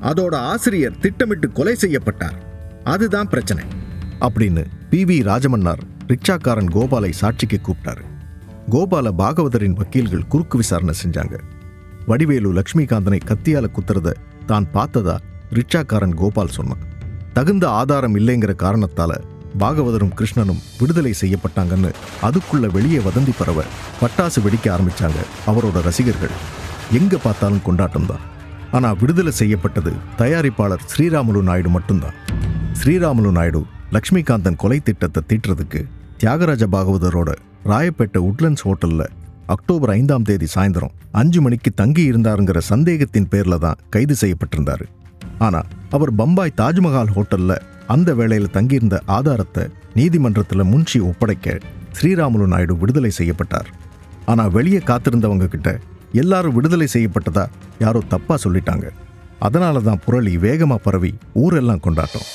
அதோட 0.00 0.34
ஆசிரியர் 0.34 0.98
திட்டமிட்டு 0.98 1.52
கொலை 1.52 1.74
செய்யப்பட்டார். 1.74 2.34
அதுதான் 2.84 3.28
பிரச்சனை. 3.28 3.64
அப்படின்னு 4.20 4.64
பி 4.90 5.04
வி 5.04 5.22
ராஜமன்னார் 5.22 5.84
ரிக்ஷாக்காரன் 6.06 6.70
கோபாலை 6.70 7.10
சாட்சிக்கு 7.10 7.60
கூப்பிட்டாரு. 7.60 8.02
கோபால 8.70 9.12
பாகவதரின் 9.18 9.72
வக்கீல்கள் 9.72 10.26
குறுக்கு 10.26 10.56
விசாரணை 10.56 10.94
செஞ்சாங்க. 11.06 11.38
வடிவேலு 12.08 12.50
லக்ஷ்மிகாந்தனை 12.58 13.18
கத்தியால 13.30 13.66
குத்துறத 13.76 14.08
தான் 14.50 14.66
பார்த்ததா 14.76 15.16
ரிக்ஷாக்காரன் 15.56 16.14
கோபால் 16.20 16.54
சொன்னான். 16.56 16.84
தகுந்த 17.36 17.64
ஆதாரம் 17.80 18.16
இல்லைங்கிற 18.20 18.52
காரணத்தால 18.62 19.12
பாகவதரும் 19.62 20.14
கிருஷ்ணனும் 20.18 20.62
விடுதலை 20.80 21.12
செய்யப்பட்டாங்கன்னு 21.20 21.90
அதுக்குள்ள 22.28 22.66
வெளியே 22.76 23.00
வதந்தி 23.06 23.34
பரவ 23.40 23.64
பட்டாசு 24.00 24.40
வெடிக்க 24.46 24.66
ஆரம்பிச்சாங்க 24.74 25.20
அவரோட 25.52 25.82
ரசிகர்கள். 25.88 26.34
எங்க 26.98 27.14
பார்த்தாலும் 27.26 27.64
கொண்டாட்டம் 27.68 28.08
தான் 28.10 28.24
ஆனா 28.76 28.88
விடுதலை 29.02 29.32
செய்யப்பட்டது 29.40 29.92
தயாரிப்பாளர் 30.20 30.86
ஸ்ரீராமுலு 30.92 31.42
நாயுடு 31.50 31.70
மட்டும்தான். 31.76 32.16
ஸ்ரீராமுலு 32.80 33.30
நாயுடு 33.38 33.62
லக்ஷ்மிகாந்தன் 33.96 34.60
கொலை 34.62 34.80
திட்டத்தை 34.88 35.22
தீட்டுறதுக்கு 35.30 35.80
தியாகராஜ 36.22 36.64
பாகவதரோட 36.74 37.30
ராயப்பேட்டை 37.72 38.20
உட்லண்ட்ஸ் 38.30 38.66
ஹோட்டல்ல 38.66 39.02
அக்டோபர் 39.54 39.90
ஐந்தாம் 39.90 40.24
தேதி 40.28 40.46
சாயந்தரம் 40.54 40.94
அஞ்சு 41.20 41.40
மணிக்கு 41.40 41.70
தங்கி 41.80 42.02
இருந்தாருங்கிற 42.10 42.58
சந்தேகத்தின் 42.70 43.28
பேர்ல 43.32 43.56
தான் 43.58 43.78
கைது 43.94 44.14
செய்யப்பட்டிருந்தாரு. 44.22 44.86
ஆனா 45.46 45.60
அவர் 45.96 46.12
பம்பாய் 46.20 46.58
தாஜ்மஹால் 46.60 47.12
ஹோட்டல்ல 47.16 47.54
அந்த 47.94 48.14
வேளையில் 48.14 48.54
தங்கியிருந்த 48.56 48.96
ஆதாரத்தை 49.16 49.64
நீதிமன்றத்தில் 49.94 50.70
முன்ஷி 50.72 50.98
ஒப்படைக்க 51.10 51.56
ஸ்ரீராமுலு 51.98 52.48
நாயுடு 52.52 52.76
விடுதலை 52.76 53.10
செய்யப்பட்டார். 53.10 53.70
ஆனா 54.32 54.44
வெளியே 54.56 54.80
காத்திருந்தவங்க 54.90 55.48
கிட்ட 55.54 55.70
எல்லாரும் 56.22 56.56
விடுதலை 56.58 56.88
செய்யப்பட்டதா 56.92 57.46
யாரோ 57.84 58.02
தப்பா 58.14 58.36
சொல்லிட்டாங்க. 58.44 58.86
அதனால 59.46 59.80
தான் 59.88 60.02
புரளி 60.06 60.34
வேகமா 60.46 60.78
பரவி 60.86 61.12
ஊரெல்லாம் 61.44 61.84
கொண்டாட்டம். 61.86 62.28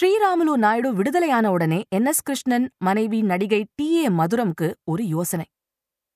ஸ்ரீராமுலு 0.00 0.56
நாயுடு 0.56 0.94
விடுதலையான 0.94 1.50
உடனே 1.50 1.84
என். 1.88 2.04
எஸ். 2.04 2.22
கிருஷ்ணன் 2.22 2.70
மனைவி 2.78 3.22
நடிகை 3.22 3.66
டி. 3.74 3.96
ஏ. 3.96 4.08
மதுரம்க்கு 4.08 4.74
ஒரு 4.84 5.06
யோசனை. 5.06 5.46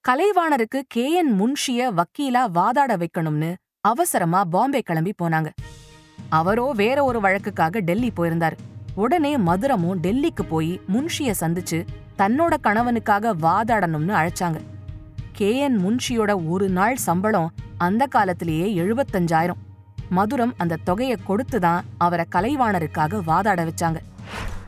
கலைவாணருக்கு 0.08 0.82
கே. 0.86 1.12
என். 1.12 1.40
முன்ஷிய 1.40 2.00
வக்கீலா 2.00 2.46
வாதாட 2.54 3.04
வைக்கணும்னு 3.04 3.54
அவசரமா 3.80 4.44
பாம்பே 4.44 4.80
கிளம்பி 4.80 5.12
போனாங்க. 5.22 5.50
அவரோ 6.28 6.72
வேற 6.76 7.04
ஒரு 7.04 7.20
வழக்குக்காக 7.20 7.80
டெல்லி 7.80 8.10
போயிருந்தார். 8.10 8.56
உடனே 8.94 9.36
மதுரமும் 9.36 10.02
டெல்லிக்கு 10.02 10.42
போய் 10.48 10.80
முன்ஷிய 10.92 11.34
சந்திச்சு 11.40 11.86
தன்னோட 12.18 12.56
கணவனுக்காக 12.62 13.34
வாதாடணும்னு 13.42 14.28
அழைச்சாங்க. 14.28 14.60
கே. 15.32 15.56
என். 15.56 15.78
முன்ஷியோட 15.86 16.48
ஒரு 16.48 16.68
நாள் 16.68 16.96
சம்பளம் 16.96 17.52
அந்த 17.78 18.06
காலத்திலேயே 18.06 18.82
எழுபத்தஞ்சாயிரம். 18.82 19.66
மதுரம் 20.10 20.52
அந்த 20.56 20.78
தொகையை 20.84 21.16
கொடுத்து 21.24 21.60
தான் 21.60 21.84
அவரை 21.98 22.24
கலைவாணருக்காக 22.34 23.20
வாதாட 23.30 23.68
வச்சாங்க. 23.68 23.98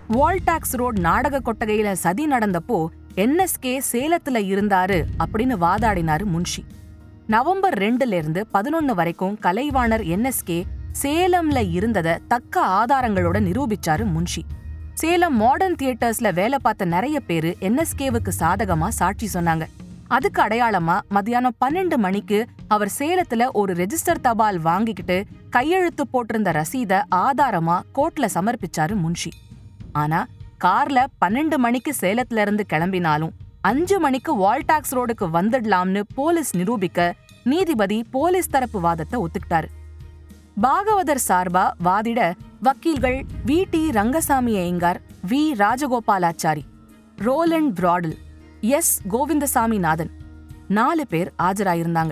வால்டாக்ஸ் 0.08 0.76
ரோட் 0.76 0.98
நாடக 0.98 1.40
கொட்டகையில 1.40 1.92
சதி 1.92 2.26
நடந்தப்போ 2.28 2.86
என்எஸ்கே 3.14 3.80
சேலத்துல 3.92 4.38
இருந்தாரு 4.52 4.98
அப்படின்னு 5.18 5.56
வாதாடினாரு 5.66 6.24
முன்ஷி. 6.34 6.64
நவம்பர் 7.26 7.78
ரெண்டுல 7.78 8.12
இருந்து 8.12 8.46
பதினொன்னு 8.54 8.94
வரைக்கும் 8.94 9.38
கலைவாணர் 9.42 10.04
என்எஸ்கே 10.14 10.64
சேலம்ல 11.02 11.70
இருந்ததை 11.70 12.14
தக்க 12.28 12.60
ஆதாரங்களோட 12.60 13.38
நிரூபிச்சாரு 13.48 14.06
முன்ஷி. 14.14 14.42
சேலம் 14.94 15.36
மாடர்ன் 15.36 15.76
தியேட்டர்ஸ்ல 15.82 16.32
வேலை 16.32 16.58
பார்த்த 16.62 16.84
நிறைய 16.84 17.20
பேரு 17.20 17.56
என்எஸ்கேவுக்கு 17.60 18.32
சாதகமா 18.38 18.88
சாட்சி 18.88 19.28
சொன்னாங்க. 19.34 19.66
அதுக்கு 20.16 20.42
அடையாளமா 20.42 21.00
மத்தியானம் 21.08 21.56
பன்னெண்டு 21.64 21.96
மணிக்கு 21.96 22.38
அவர் 22.68 22.90
சேலத்துல 22.98 23.48
ஒரு 23.52 23.72
ரெஜிஸ்டர் 23.72 24.20
தபால் 24.20 24.58
வாங்கிக்கிட்டு 24.58 25.24
கையெழுத்து 25.50 26.04
போட்டிருந்த 26.12 26.50
ரசீத 26.58 27.02
ஆதாரமா 27.16 27.76
கோர்ட்ல 27.94 28.28
சமர்ப்பிச்சாரு 28.34 28.94
முன்ஷி. 29.04 29.30
ஆனா 29.92 30.20
கார்ல 30.64 31.04
பன்னெண்டு 31.24 31.56
மணிக்கு 31.56 31.92
சேலத்துல 32.00 32.40
இருந்து 32.40 32.64
கிளம்பினாலும் 32.72 33.34
அஞ்சு 33.60 34.00
மணிக்கு 34.00 34.32
வால்டாக்ஸ் 34.36 34.94
ரோடுக்கு 34.96 35.26
வந்துடலாம்னு 35.32 36.02
போலீஸ் 36.14 36.56
நிரூபிக்க 36.56 37.14
நீதிபதி 37.44 37.98
போலீஸ் 38.10 38.50
தரப்பு 38.50 38.80
வாதத்தை 38.80 39.20
ஒத்துக்கிட்டாரு. 39.20 39.68
பாகவதர் 40.62 41.22
சார்பா 41.28 41.64
வாதிட 41.84 42.20
வக்கீல்கள் 42.62 43.18
V 43.46 43.58
T 43.70 43.90
Rangasamy 43.90 44.54
Iyengar 44.56 45.00
V 45.28 45.42
Rajagopalachari 45.62 46.64
Roland 47.16 47.72
Bradell 47.78 48.16
S. 48.60 49.00
Govindasamy 49.10 49.78
Nathan 49.78 50.10
நாலு 50.68 51.06
பேர் 51.06 51.32
ஆஜராயிருந்தாங்க. 51.42 52.10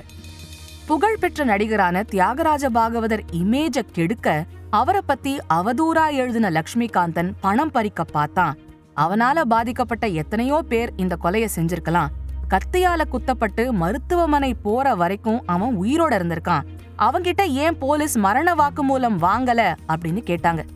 புகழ்பெற்ற 0.87 1.45
நடிகரான 1.45 2.03
தியாகராஜ 2.03 2.71
பாகவதர் 2.71 3.21
இமேஜ 3.33 3.83
கெடுக்க 3.93 4.45
அவரை 4.71 5.01
பத்தி 5.07 5.39
அவதூறா 5.55 6.13
எழுதின 6.13 6.51
லக்ஷ்மிகாந்தன் 6.51 7.33
பணம் 7.41 7.71
பறிக்க 7.71 8.05
பார்த்தான் 8.05 8.59
அவனால 8.97 9.41
பாதிக்கப்பட்ட 9.41 10.07
எத்தனையோ 10.07 10.65
பேர் 10.69 10.93
இந்த 10.97 11.17
கொலையை 11.23 11.49
செஞ்சிருக்கலாம். 11.57 12.07
கத்தியால 12.51 13.05
குத்தப்பட்டு 13.09 13.73
மருத்துவமனை 13.73 14.55
போற 14.55 14.95
வரைக்கும் 14.95 15.43
அவன் 15.47 15.81
உயிரோட 15.81 16.15
இருந்திருக்கான். 16.15 16.63
அவங்கிட்ட 16.99 17.49
ஏன் 17.49 17.79
போலீஸ் 17.79 18.19
மரண 18.19 18.55
வாக்குமூலம் 18.55 19.19
வாங்கல 19.23 19.75
அப்படின்னு 19.89 20.23
கேட்டாங்க. 20.25 20.67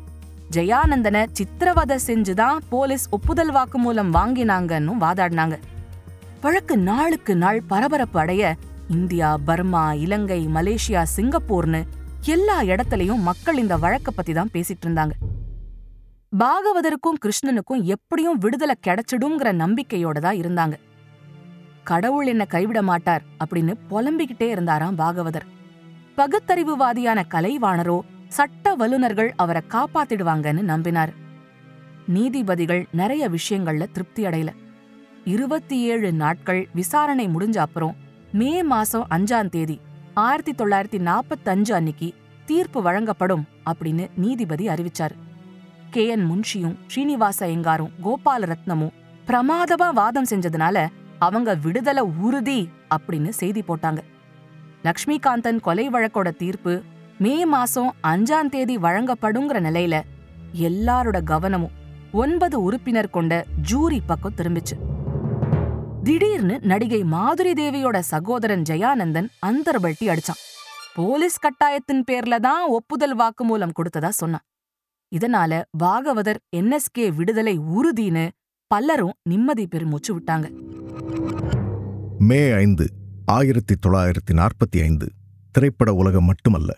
ஜெயானந்தனை 0.52 1.26
சித்திரவதை 1.32 1.99
செஞ்சுதான் 2.06 2.56
போலீஸ் 2.68 3.09
ஒப்புதல் 3.11 3.52
வாக்குமூலம் 3.54 4.12
வாங்கினாங்கன்னு 4.12 4.92
வாதாடினாங்க. 5.00 5.56
வழக்கு 6.40 6.78
நாளுக்கு 6.78 7.37
நாள் 7.37 7.62
பரபரப்பு 7.62 8.21
அடைய 8.21 8.56
இந்தியா 8.88 9.37
பர்மா 9.37 9.92
இலங்கை 9.92 10.47
மலேசியா 10.47 11.04
சிங்கப்பூர்னு 11.16 11.82
எல்லா 12.21 12.62
இடத்துலயும் 12.62 13.18
மக்கள் 13.18 13.56
இந்த 13.56 13.76
வழக்க 13.76 14.11
பத்தி 14.11 14.32
தான் 14.32 14.49
பேசிட்டு 14.52 14.87
இருந்தாங்க. 14.87 15.11
பாகவதருக்கும் 16.38 17.18
கிருஷ்ணனுக்கும் 17.25 17.82
எப்படியும் 17.82 18.38
விடுதலை 18.38 18.75
கிடைச்சிடுங்கிற 18.87 19.52
நம்பிக்கையோட 19.64 20.18
தான் 20.18 20.37
இருந்தாங்க. 20.37 20.73
கடவுள் 21.85 22.26
என்ன 22.26 22.44
கைவிட 22.44 22.82
மாட்டார் 22.82 23.23
அப்படின்னு 23.44 23.75
புலம்பிக்கிட்டே 23.90 24.49
இருந்தாராம் 24.49 24.99
பாகவதர். 24.99 25.47
பகுத்தறிவுவாதியான 26.16 27.23
கலைவாணரோ 27.30 28.00
சட்ட 28.32 28.76
வல்லுனர்கள் 28.76 29.30
அவரை 29.36 29.62
காப்பாத்திடுவாங்கன்னு 29.68 30.62
நம்பினார். 30.62 31.12
நீதிபதிகள் 32.06 32.86
நிறைய 32.92 33.30
விஷயங்கள்ல 33.30 33.90
திருப்தி 33.92 34.24
அடையல. 34.24 34.48
இருபத்தி 35.24 35.80
ஏழு 35.80 36.12
நாட்கள் 36.12 36.68
விசாரணை 36.74 37.28
முடிஞ்ச 37.28 37.58
அப்புறம் 37.58 37.96
மே 38.32 38.62
மாசம் 38.62 39.06
அஞ்சாம் 39.10 39.48
தேதி 39.48 39.80
ஆயிரத்தி 40.14 40.52
தொள்ளாயிரத்தி 40.52 41.02
நாற்பத்தஞ்சு 41.02 41.72
அன்னிக்கு 41.72 42.14
தீர்ப்பு 42.44 42.82
வழங்கப்படும் 42.82 43.46
அப்படின்னு 43.66 44.08
நீதிபதி 44.16 44.66
அறிவிச்சாரு. 44.66 45.16
கே. 45.90 46.06
என். 46.06 46.30
முன்ஷியும் 46.30 46.76
ஸ்ரீனிவாச 46.86 47.46
ஐயங்காரும் 47.46 47.90
கோபால 48.04 48.52
ரத்னமும் 48.52 48.92
பிரமாதமா 49.26 49.92
வாதம் 49.92 50.26
செஞ்சதுனால 50.30 50.86
அவங்க 51.18 51.54
விடுதலை 51.54 52.02
உறுதி 52.02 52.68
அப்படின்னு 52.90 53.28
செய்தி 53.28 53.64
போட்டாங்க. 53.68 53.98
லக்ஷ்மிகாந்தன் 54.84 55.60
கொலை 55.60 55.90
வழக்கோட 55.90 56.36
தீர்ப்பு 56.36 56.82
மே 57.23 57.47
மாசம் 57.47 57.95
அஞ்சாம் 58.02 58.49
தேதி 58.49 58.76
வழங்கப்படுங்கிற 58.76 59.59
நிலையில 59.67 59.97
எல்லாரோட 60.52 61.23
கவனமும் 61.23 61.75
ஒன்பது 62.12 62.62
உறுப்பினர் 62.62 63.11
கொண்ட 63.11 63.45
ஜூரி 63.71 64.00
பக்கம் 64.07 64.35
திரும்பிச்சு. 64.37 64.76
திடீர்னு 66.02 66.59
நடிகை 66.62 67.02
மாதுரி 67.02 67.52
தேவியோட 67.61 67.99
சகோதரன் 67.99 68.62
ஜெயானந்தன் 68.71 69.29
அந்தர்பல்ட்டி 69.47 70.07
அடிச்சான். 70.07 70.41
போலீஸ் 70.95 71.38
கட்டாயத்தின் 71.38 72.02
பேர்ல 72.11 72.41
தான் 72.41 72.69
ஒப்புதல் 72.69 73.17
வாக்குமூலம் 73.17 73.76
கொடுத்ததா 73.79 74.09
சொன்னான். 74.09 74.47
இதனால 75.17 75.62
பாகவதர் 75.85 76.43
என்எஸ்கே 76.57 77.14
விடுதலை 77.14 77.59
உறுதின்னு 77.59 78.29
பலரும் 78.67 79.17
நிம்மதி 79.23 79.67
பெருமூச்சு 79.67 80.19
விட்டாங்க. 80.19 80.47
மே 82.19 82.50
ஐந்து 82.50 82.87
ஆயிரத்தி 83.26 83.75
தொள்ளாயிரத்தி 83.87 84.33
நாற்பத்தி 84.33 84.81
ஐந்து. 84.83 85.09
திரைப்பட 85.50 85.95
உலகம் 85.95 86.25
மட்டுமல்ல 86.25 86.73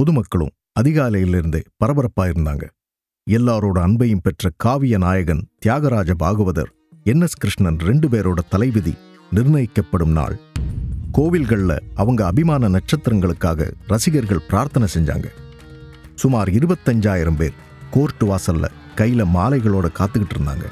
பொதுமக்களும் 0.00 0.50
அதிகாலையிலிருந்தே 0.80 1.62
பரபரப்பாயிருந்தாங்க. 1.84 2.62
எல்லாரோட 3.30 3.78
அன்பையும் 3.78 4.20
பெற்ற 4.22 4.50
காவிய 4.56 4.98
நாயகன் 4.98 5.48
தியாகராஜ 5.66 6.10
பாகவதர் 6.22 6.70
என். 7.04 7.20
எஸ். 7.20 7.34
கிருஷ்ணன் 7.34 7.78
ரெண்டு 7.78 8.08
பேரோட 8.08 8.38
தலைவிதி 8.48 8.94
நிர்ணயிக்கப்படும் 9.34 10.12
நாள். 10.12 10.38
கோவில்கள்ல 11.18 11.78
அவங்க 11.94 12.26
அபிமான 12.26 12.68
நட்சத்திரங்களுக்காக 12.68 13.70
ரசிகர்கள் 13.86 14.40
பிரார்த்தனை 14.48 14.88
செஞ்சாங்க. 14.94 15.24
சுமார் 16.14 16.48
இருபத்தஞ்சாயிரம் 16.48 17.36
பேர் 17.36 17.52
கோர்ட் 17.90 18.22
வாசல்ல 18.22 18.68
கையில 18.96 19.24
மாலைகளோட 19.34 19.88
காத்துக்கிட்டு 19.98 20.36
இருந்தாங்க 20.38 20.64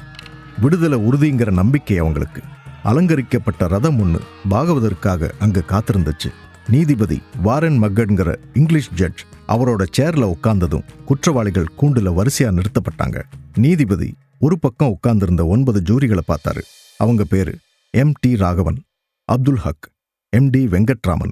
விடுதலை 0.61 0.99
உறுதிங்கிற 0.99 1.51
நம்பிக்கை 1.51 1.97
அவங்களுக்கு. 1.97 2.41
அலங்கரிக்கப்பட்ட 2.83 3.67
ரதம் 3.67 3.99
ஒன்று 3.99 4.19
பாகவதற்காக 4.49 5.31
அங்க 5.39 5.63
காத்திருந்துச்சு. 5.67 6.31
நீதிபதி 6.71 7.21
வாரன் 7.41 7.83
மக்கட்ங்கிற 7.83 8.57
இங்கிலீஷ் 8.57 8.91
ஜட்ஜ் 8.91 9.23
அவரோட 9.47 9.85
சேர்ல 9.97 10.23
உட்கார்ந்ததும் 10.23 10.85
குற்றவாளிகள் 11.05 11.73
கூண்டுல 11.77 12.13
வரிசையா 12.13 12.59
நிறுத்தப்பட்டாங்க. 12.59 13.23
நீதிபதி 13.55 14.15
ஒரு 14.39 14.59
பக்கம் 14.59 14.89
உட்கார்ந்திருந்த 14.89 15.45
ஒன்பது 15.45 15.81
ஜூரிகளை 15.81 16.19
பார்த்தாரு. 16.27 16.61
அவங்க 16.97 17.23
பேரு 17.23 17.59
M. 17.89 18.11
T. 18.19 18.35
Raghavan 18.35 18.83
Abdul 19.23 19.55
Haq 19.55 19.91
M. 20.29 20.49
T. 20.49 20.65
Venkatraman 20.65 21.31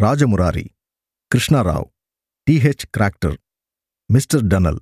Rajamurari 0.00 0.66
Krishnarao 1.34 1.88
T. 2.42 2.56
H. 2.56 2.86
கிராக்டர் 2.90 3.36
mister 4.06 4.46
tunnel 4.46 4.78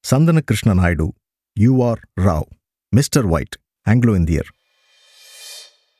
Santhana 0.00 0.40
Krishna 0.40 0.74
Naidu 0.74 1.14
U R 1.60 2.02
Rao 2.20 2.50
mister 2.88 3.24
White 3.24 3.56
Anglo 3.90 4.14
இந்தியர். 4.14 4.48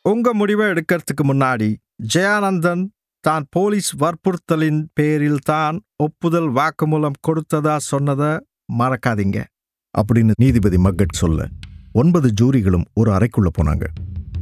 உங்க 0.02 0.34
முடிவை 0.34 0.66
எடுக்கிறதுக்கு 0.66 1.24
முன்னாடி 1.24 1.76
ஜெயானந்தன் 2.14 2.88
தான் 3.26 3.44
போலீஸ் 3.50 3.90
வற்புறுத்தலின் 4.02 4.80
பேரில் 4.94 5.42
தான் 5.44 5.76
ஒப்புதல் 5.96 6.48
வாக்குமூலம் 6.58 7.18
கொடுத்ததா 7.26 7.74
சொன்னதை 7.90 8.30
மறக்காதீங்க 8.78 9.38
அப்படின்னு 9.94 10.32
நீதிபதி 10.42 10.78
மக்கட் 10.78 11.20
சொல்ல 11.20 11.46
ஒன்பது 11.92 12.28
ஜூரிகளும் 12.40 12.86
ஒரு 12.94 13.10
அறைக்குள்ள 13.16 13.48
போனாங்க. 13.58 13.84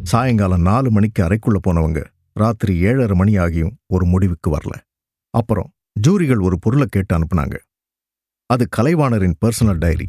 சாயங்காலம் 0.03 0.65
நாலு 0.69 0.91
மணிக்கு 0.91 1.21
அறைக்குள்ள 1.27 1.59
போனவங்க 1.67 2.01
ராத்திரி 2.33 2.75
ஏழரை 2.91 3.17
மணி 3.17 3.33
ஆகியும் 3.39 3.75
ஒரு 3.95 4.05
முடிவுக்கு 4.05 4.49
வரல. 4.57 4.75
அப்புறம் 5.35 5.69
ஜூரிகள் 6.07 6.43
ஒரு 6.43 6.59
பொருளை 6.59 6.87
கேட்டு 6.91 7.13
அனுப்புனாங்க. 7.19 7.57
அது 8.51 8.65
கலைவாணரின் 8.77 9.39
பர்சனல் 9.43 9.83
டைரி. 9.85 10.09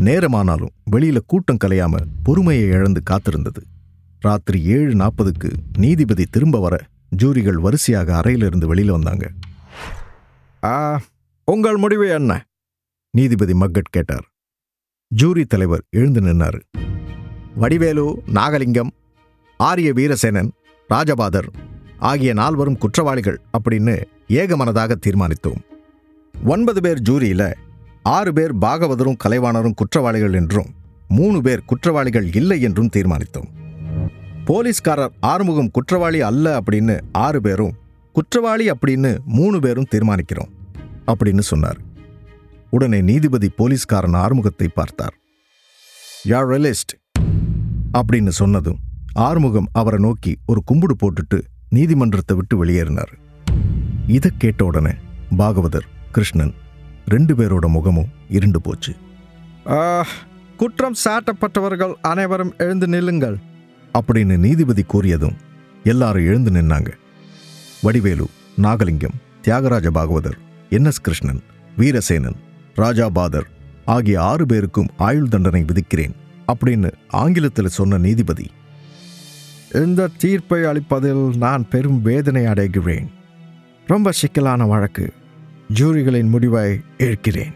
நேரமானாலும் 0.00 0.74
வெளியில 0.90 1.18
கூட்டம் 1.26 1.62
கலையாம 1.64 1.94
பொறுமையை 2.22 2.66
இழந்து 2.76 3.02
காத்திருந்தது. 3.10 3.62
ராத்திரி 4.22 4.60
ஏழு 4.76 4.92
நாற்பதுக்கு 4.94 5.50
நீதிபதி 5.78 6.26
திரும்ப 6.30 6.58
வர 6.58 6.76
ஜூரிகள் 7.16 7.60
வரிசையாக 7.60 8.16
அறையிலிருந்து 8.16 8.66
வெளியில் 8.66 8.90
வந்தாங்க. 8.90 9.30
ஆ 10.64 11.00
உங்கள் 11.44 11.76
முடிவு 11.76 12.08
என்ன? 12.08 12.46
நீதிபதி 13.10 13.54
மக்கட் 13.54 13.90
கேட்டார். 13.90 14.26
ஜூரி 15.16 15.44
தலைவர் 15.44 15.84
எழுந்து 15.90 16.20
நின்னாரு. 16.20 16.60
வடிவேலு 17.54 18.22
நாகலிங்கம் 18.34 18.90
ஆரிய 19.56 19.92
வீரசேனன் 19.92 20.50
ராஜபாதர் 20.88 21.48
ஆகிய 21.98 22.32
நால்வரும் 22.32 22.78
குற்றவாளிகள் 22.78 23.40
அப்படின்னு 23.58 24.04
ஏகமனதாக 24.28 24.96
தீர்மானித்தோம். 25.06 25.62
ஒன்பது 26.44 26.80
பேர் 26.80 27.02
ஜூரியில 27.02 27.54
ஆறு 28.02 28.32
பேர் 28.32 28.54
பாகவதரும் 28.54 29.16
கலைவாணரும் 29.24 29.74
குற்றவாளிகள் 29.74 30.32
என்றும் 30.32 30.66
மூணு 31.08 31.42
பேர் 31.42 31.64
குற்றவாளிகள் 31.64 32.32
இல்லை 32.32 32.60
என்றும் 32.60 32.90
தீர்மானித்தோம். 32.96 33.48
போலீஸ்காரர் 34.48 35.14
ஆறுமுகம் 35.30 35.70
குற்றவாளி 35.76 36.18
அல்ல 36.28 36.46
அப்படின்னு 36.58 36.94
ஆறு 37.24 37.38
பேரும் 37.46 37.72
குற்றவாளி 38.16 38.64
அப்படின்னு 38.72 39.10
மூணு 39.38 39.56
பேரும் 39.64 39.88
தீர்மானிக்கிறோம் 39.92 40.52
அப்படின்னு 41.10 41.42
சொன்னார். 41.48 41.78
உடனே 42.76 42.98
நீதிபதி 43.08 43.48
போலீஸ்காரன் 43.60 44.16
ஆறுமுகத்தை 44.22 44.68
பார்த்தார். 44.78 45.16
யார் 46.32 46.48
ரெலிஸ்ட் 46.52 46.94
அப்படின்னு 47.98 48.34
சொன்னதும் 48.40 48.78
ஆறுமுகம் 49.26 49.68
அவரை 49.80 50.00
நோக்கி 50.06 50.32
ஒரு 50.52 50.62
கும்பிடு 50.70 50.96
போட்டுட்டு 51.02 51.40
நீதிமன்றத்தை 51.76 52.36
விட்டு 52.36 52.54
வெளியேறினார். 52.62 53.12
இதை 54.16 54.30
கேட்ட 54.44 54.62
உடனே 54.70 54.94
பாகவதர் 55.42 55.90
கிருஷ்ணன் 56.14 56.54
ரெண்டு 57.14 57.32
பேரோட 57.34 57.66
முகமும் 57.76 58.12
இருண்டு 58.36 58.60
போச்சு. 58.68 58.94
குற்றம் 60.60 60.98
சாட்டப்பட்டவர்கள் 61.04 61.94
அனைவரும் 62.12 62.54
எழுந்து 62.64 62.86
நில்லுங்கள். 62.94 63.38
அப்படின்னு 63.98 64.36
நீதிபதி 64.36 64.84
கூறியதும் 64.92 65.36
எல்லாரும் 65.84 66.26
எழுந்து 66.26 66.50
நின்னாங்க. 66.50 66.88
Vadivelu 67.82 68.28
Nagalingam 68.62 69.16
Thyagaraja 69.42 69.90
Bhagavathar 69.90 70.38
N 70.70 70.84
S 70.84 71.00
Krishnan 71.00 71.42
Veerasenan 71.78 72.36
Raja 72.74 73.08
father 73.08 73.48
ஆகிய 73.84 74.22
ஆறு 74.22 74.46
பேருக்கும் 74.46 74.88
ஆயுள் 74.96 75.28
தண்டனை 75.28 75.64
விதிக்கிறேன் 75.64 76.12
அப்படின்னு 76.52 76.92
ஆங்கிலத்தில் 77.08 77.68
சொன்ன 77.68 77.98
நீதிபதி 77.98 78.50
இந்த 79.72 80.08
தீர்ப்பை 80.18 80.60
அளிப்பதில் 80.60 81.36
நான் 81.36 81.68
பெரும் 81.68 82.02
வேதனை 82.02 82.44
அடைகிறேன். 82.44 83.06
ரொம்ப 83.86 84.12
சிக்கலான 84.12 84.66
வழக்கு. 84.66 85.12
ஜூரிகளின் 85.74 86.28
முடிவை 86.28 86.80
ஏற்கிறேன். 86.98 87.54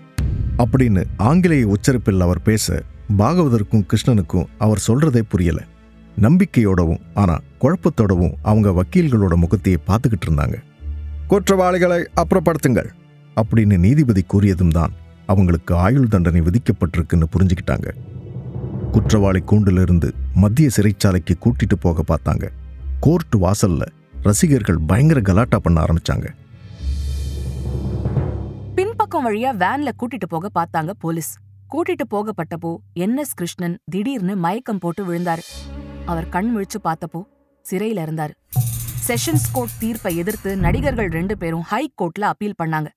அப்படின்னு 0.58 1.04
ஆங்கிலேய 1.16 1.66
உச்சரிப்பில் 1.66 2.20
அவர் 2.20 2.42
பேச 2.42 2.82
பாகவதற்கும் 3.18 3.86
கிருஷ்ணனுக்கும் 3.86 4.46
அவர் 4.58 4.82
சொல்றதே 4.86 5.22
புரியல. 5.28 5.64
நம்பிக்கையோடவும் 6.24 7.02
ஆனால் 7.22 7.44
குழப்பத்தோடவும் 7.62 8.34
அவங்க 8.50 8.68
வக்கீல்களோட 8.78 9.34
முகத்தையே 9.42 9.78
பார்த்துக்கிட்டு 9.88 10.26
இருந்தாங்க. 10.28 10.56
குற்றவாளிகளை 11.30 12.00
அப்புறப்படுத்துங்கள் 12.22 12.90
அப்படின்னு 13.40 13.76
நீதிபதி 13.84 14.22
கூறியதும் 14.32 14.74
தான் 14.78 14.94
அவங்களுக்கு 15.32 15.72
ஆயுள் 15.84 16.12
தண்டனை 16.14 16.40
விதிக்கப்பட்டிருக்குன்னு 16.46 17.26
புரிஞ்சுக்கிட்டாங்க. 17.34 17.88
குற்றவாளி 18.94 19.40
கூண்டிலிருந்து 19.50 20.08
மத்திய 20.42 20.68
சிறைச்சாலைக்கு 20.76 21.34
கூட்டிட்டு 21.44 21.76
போக 21.84 22.02
பார்த்தாங்க. 22.10 22.46
கோர்ட் 23.06 23.36
வாசல்ல 23.44 23.84
ரசிகர்கள் 24.28 24.80
பயங்கர 24.90 25.20
கலாட்டா 25.28 25.58
பண்ண 25.64 25.76
ஆரம்பிச்சாங்க. 25.84 26.26
பின்பக்கம் 28.78 29.26
வழியா 29.26 29.52
வேன்ல 29.62 29.90
கூட்டிட்டு 30.00 30.28
போக 30.34 30.50
பார்த்தாங்க 30.58 30.90
போலீஸ். 31.04 31.32
கூட்டிட்டு 31.72 32.04
போகப்பட்டப்போ 32.14 32.70
என் 33.04 33.18
எஸ் 33.22 33.36
கிருஷ்ணன் 33.40 33.76
திடீர்னு 33.92 34.34
மயக்கம் 34.44 34.80
போட்டு 34.84 35.02
விழுந்தாரு. 35.08 35.44
அவர் 36.12 36.28
கண் 36.34 36.50
விழிச்சு 36.54 36.78
பார்த்தப்போ 36.86 37.20
சிறையில 37.64 38.04
இருந்தாரு. 38.06 38.34
செஷன்ஸ் 39.08 39.46
கோர்ட் 39.52 39.76
தீர்ப்பை 39.82 40.12
எதிர்த்து 40.22 40.50
நடிகர்கள் 40.64 41.10
ரெண்டு 41.18 41.34
பேரும் 41.42 41.64
ஹை 41.70 41.84
கோர்ட்ல 42.00 42.24
அப்பீல் 42.32 42.58
பண்ணாங்க. 42.62 42.88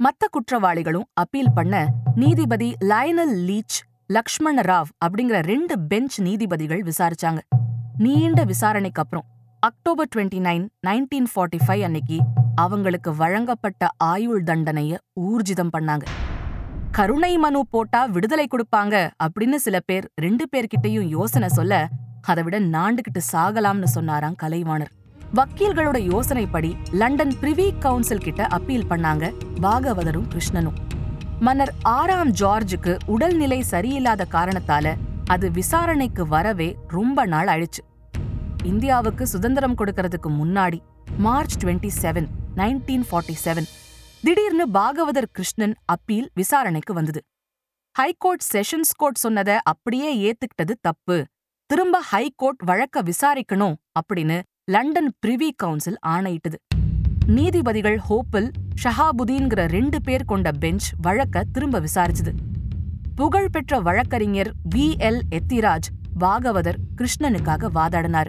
மத்த 0.00 0.28
குற்றவாளிகளும் 0.34 1.06
அப்பீல் 1.22 1.54
பண்ண 1.56 1.74
நீதிபதி 2.22 2.68
லயனல் 2.92 3.34
லீச் 3.48 3.78
லக்ஷ்மண 4.16 4.62
ராவ் 4.70 4.90
அப்படிங்கிற 5.04 5.38
ரெண்டு 5.52 5.74
பெஞ்ச் 5.90 6.16
நீதிபதிகள் 6.26 6.82
விசாரிச்சாங்க. 6.88 7.40
நீண்ட 8.04 8.44
விசாரணைக்கு 8.52 9.02
அப்புறம் 9.02 9.26
October 9.68 10.08
twenty 10.12 10.40
nine 10.46 10.64
nineteen 10.86 11.28
forty 11.32 11.58
five 11.64 11.82
அன்னைக்கு 11.88 12.18
அவங்களுக்கு 12.64 13.10
வழங்கப்பட்ட 13.22 13.88
ஆயுள் 14.12 14.42
தண்டனைய 14.50 14.94
ஊர்ஜிதம் 15.26 15.72
பண்ணாங்க. 15.76 16.04
கருணை 16.98 17.32
மனு 17.44 17.60
போட்டா 17.74 18.00
விடுதலை 18.14 18.46
கொடுப்பாங்க 18.52 18.94
அப்படின்னு 19.24 19.58
சில 19.66 19.76
பேர் 19.88 20.06
ரெண்டு 20.24 20.46
பேர்கிட்டயும் 20.52 21.10
யோசனை 21.16 21.48
சொல்ல 21.58 21.74
அதை 22.22 22.42
விட 22.42 22.60
நாண்டுகிட்டு 22.60 23.20
சாகலாம்னு 23.32 23.84
சொன்னாராம் 23.84 24.34
கலைவாணர். 24.42 24.90
வக்கீல்களோட 25.34 25.98
யோசனைப்படி 25.98 26.74
லண்டன் 26.92 27.34
பிரிவி 27.40 27.78
கவுன்சில் 27.78 28.18
கிட்ட 28.18 28.46
அப்பீல் 28.46 28.86
பண்ணாங்க 28.86 29.34
பாகவதரும் 29.62 30.28
கிருஷ்ணனும். 30.28 30.74
மன்னர் 31.40 31.72
ஆறாம் 31.82 32.32
ஜார்ஜுக்கு 32.32 32.98
உடல்நிலை 33.06 33.64
சரியில்லாத 33.70 34.22
காரணத்தால 34.30 34.94
அது 35.26 35.50
விசாரணைக்கு 35.50 36.26
வரவே 36.26 36.76
ரொம்ப 36.88 37.26
நாள் 37.26 37.46
ஆயிடுச்சு. 37.46 37.82
இந்தியாவுக்கு 38.64 39.26
சுதந்திரம் 39.26 39.76
கொடுக்கறதுக்கு 39.78 40.28
முன்னாடி 40.28 40.78
March 41.18 41.64
twenty 41.64 41.90
seven 42.02 42.26
nineteen 42.56 43.04
forty 43.10 43.34
seven 43.44 43.68
திடீர்னு 44.22 44.68
பாகவதர் 44.68 45.30
கிருஷ்ணன் 45.32 45.74
அப்பீல் 45.84 46.30
விசாரணைக்கு 46.34 46.94
வந்தது. 46.94 47.20
ஹைகோர்ட் 47.92 48.42
செஷன்ஸ் 48.52 48.94
கோர்ட் 48.96 49.14
சொன்னதை 49.14 49.58
அப்படியே 49.62 50.08
ஏத்துக்கிட்டது 50.16 50.72
தப்பு. 50.80 51.24
திரும்ப 51.70 52.00
ஹைகோர்ட் 52.00 52.62
வழக்க 52.62 53.02
விசாரிக்கணும் 53.02 53.74
அப்படின்னு 54.00 54.42
லண்டன் 54.64 55.14
பிரிவி 55.26 55.48
கவுன்சில் 55.56 55.98
ஆணையிட்டது. 56.06 56.54
நீதிபதிகள் 57.26 58.00
ஹோப்பில் 58.08 58.50
ஷஹாபுதீன்கிற 58.82 59.66
ரெண்டு 59.66 60.02
பேர் 60.02 60.24
கொண்ட 60.24 60.52
பெஞ்ச் 60.52 60.92
வழக்க 61.02 61.44
திரும்ப 61.52 61.80
விசாரிச்சது. 61.80 62.32
புகழ்பெற்ற 63.16 63.80
வழக்கறிஞர் 63.80 64.52
வி 64.74 64.94
எல் 64.98 65.20
எத்திராஜ் 65.30 65.88
பாகவதர் 66.20 66.76
கிருஷ்ணனுக்காக 66.96 67.68
வாதாடினாரு. 67.74 68.28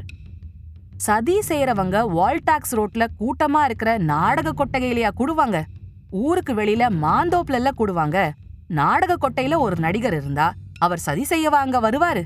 சதி 0.95 1.39
செய்யறவங்க 1.39 2.05
வால்டாக்ஸ் 2.17 2.75
ரோட்ல 2.75 3.07
கூட்டமா 3.19 3.63
இருக்கிற 3.63 3.97
நாடக 3.97 4.65
கொட்டகையிலயா 4.65 5.09
கூடுவாங்க? 5.17 5.63
ஊருக்கு 6.09 6.53
வெளியில 6.53 6.89
மாந்தோப்ல 7.01 7.69
கூடுவாங்க? 7.77 8.31
நாடக 8.67 9.17
கொட்டையில 9.17 9.57
ஒரு 9.57 9.75
நடிகர் 9.79 10.13
இருந்தா 10.13 10.53
அவர் 10.79 10.99
சதி 10.99 11.25
செய்யவா 11.29 11.61
அங்க 11.65 11.89
வருவாரு. 11.89 12.23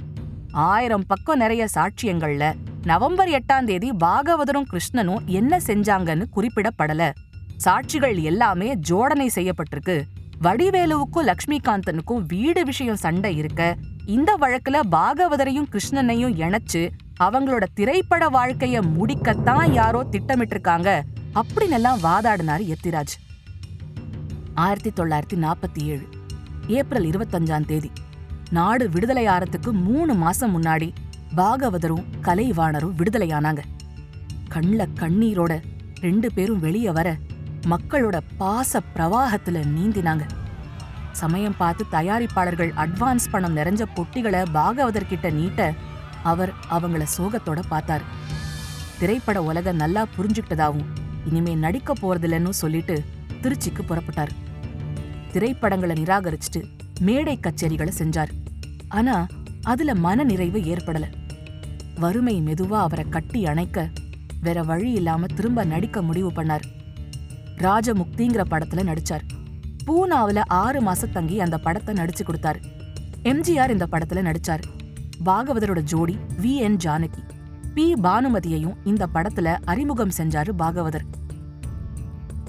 ஆயிரம் 0.56 1.06
பக்கம் 1.08 1.38
நிறைய 1.38 1.68
சாட்சியங்கள்ல 1.76 2.54
நவம்பர் 2.84 3.28
எட்டாம் 3.28 3.64
தேதி 3.64 3.92
பாகவதரும் 3.92 4.66
கிருஷ்ணனும் 4.72 5.26
என்ன 5.26 5.58
செஞ்சாங்கன்னு 5.58 6.26
குறிப்பிடப்படல. 6.36 7.14
சாட்சிகள் 7.66 8.22
எல்லாமே 8.22 8.76
ஜோடனை 8.76 9.28
செய்யப்பட்டிருக்கு. 9.36 10.04
வடிவேலுவுக்கும் 10.44 11.32
லக்ஷ்மிகாந்தனுக்கும் 11.32 12.26
வீடு 12.28 12.64
விஷயம் 12.64 12.96
சண்டை 12.96 13.38
இருக்க 13.38 13.76
இந்த 14.06 14.38
வழக்குல 14.42 14.80
பாகவதரையும் 14.92 15.70
கிருஷ்ணனையும் 15.72 16.36
இணைச்சு 16.36 16.90
அவங்களோட 17.24 17.64
திரைப்பட 17.74 18.30
வாழ்க்கைய 18.30 18.82
முடிக்கத்தான் 19.00 19.72
யாரோ 19.72 20.04
திட்டமிட்டு 20.04 20.54
இருக்காங்க 20.54 21.04
அப்படின்னெல்லாம் 21.36 22.00
வாதாடினாரு 22.04 22.74
எத்திராஜ். 22.74 23.16
ஆயிரத்தி 24.54 25.04
தொள்ளாயிரத்தி 25.04 25.36
நாற்பத்தி 25.36 25.82
ஏழு 25.82 26.08
ஏப்ரல் 26.68 27.06
இருபத்தஞ்சாம் 27.06 27.66
தேதி. 27.66 27.92
நாடு 28.52 28.90
விடுதலை 28.90 29.28
ஆறதுக்கு 29.28 29.72
மூணு 29.72 30.14
மாசம் 30.14 30.62
முன்னாடி 30.62 30.94
பாகவதரும் 31.36 32.04
கலைவாணரும் 32.22 32.94
விடுதலையானாங்க. 32.98 33.60
கண்ல 34.50 34.88
கண்ணீரோட 35.00 35.62
ரெண்டு 36.00 36.32
பேரும் 36.34 36.60
வெளிய 36.60 36.92
வர 36.92 37.18
மக்களோட 37.70 38.20
பாச 38.40 38.80
பிரவாகத்துல 38.96 39.64
நீந்தினாங்க. 39.78 40.22
சமயம் 41.12 41.58
பார்த்து 41.58 41.86
தயாரிப்பாளர்கள் 41.92 42.72
அட்வான்ஸ் 42.76 43.30
பணம் 43.32 43.58
நிறைஞ்ச 43.58 43.86
பொட்டிகளை 43.96 44.46
பாகவதர்கிட்ட 44.54 45.34
நீட்ட 45.34 45.74
அவர் 46.24 46.54
அவங்கள 46.72 47.06
சோகத்தோட 47.18 47.62
பார்த்தாரு. 47.70 48.02
திரைப்பட 49.00 49.44
உலக 49.44 49.72
நல்லா 49.72 50.06
புரிஞ்சுக்கிட்டதாவும் 50.18 50.86
இனிமே 51.26 51.56
நடிக்க 51.56 51.94
போறதில்லன்னு 51.94 52.50
சொல்லிட்டு 52.50 53.04
திருச்சிக்கு 53.42 53.82
புறப்பட்டார். 53.88 54.30
திரைப்படங்களை 55.32 56.04
நிராகரிச்சுட்டு 56.04 56.62
மேடை 57.00 57.40
கச்சேரிகளை 57.40 57.92
செஞ்சார். 57.98 58.28
ஆனா 58.88 59.28
அதுல 59.64 59.96
மன 59.96 60.24
நிறைவு 60.24 60.60
ஏற்படல. 60.60 61.04
வறுமை 61.96 62.42
மெதுவா 62.42 62.80
அவரை 62.80 63.10
கட்டி 63.10 63.46
அணைக்க 63.46 63.90
வேற 64.42 64.64
வழி 64.64 64.92
இல்லாம 64.92 65.26
திரும்ப 65.26 65.64
நடிக்க 65.64 66.02
முடிவு 66.02 66.32
பண்ணார். 66.32 66.62
ராஜமுக்திங்கிற 67.58 68.44
படத்துல 68.50 68.84
நடிச்சார். 68.84 69.22
பூனாவுல 69.88 70.42
ஆறு 70.48 70.82
மாசம் 70.82 71.12
தங்கி 71.12 71.40
அந்த 71.40 71.58
படத்தை 71.58 71.96
நடிச்சு 71.96 72.22
கொடுத்தாரு. 72.24 72.60
எம்ஜிஆர் 73.24 73.70
இந்த 73.70 73.88
படத்துல 73.92 74.36
நடிச்சாரு. 74.36 74.62
பாகவதரோட 75.26 75.80
ஜோடி 75.80 76.18
வி. 76.42 76.56
என். 76.56 76.78
ஜானகி. 76.78 77.28
பி. 77.74 77.94
பானுமதியையும் 77.94 78.78
இந்த 78.84 79.08
படத்துல 79.14 79.58
அறிமுகம் 79.66 80.12
செஞ்சாரு 80.18 80.50
பாகவதர். 80.60 81.06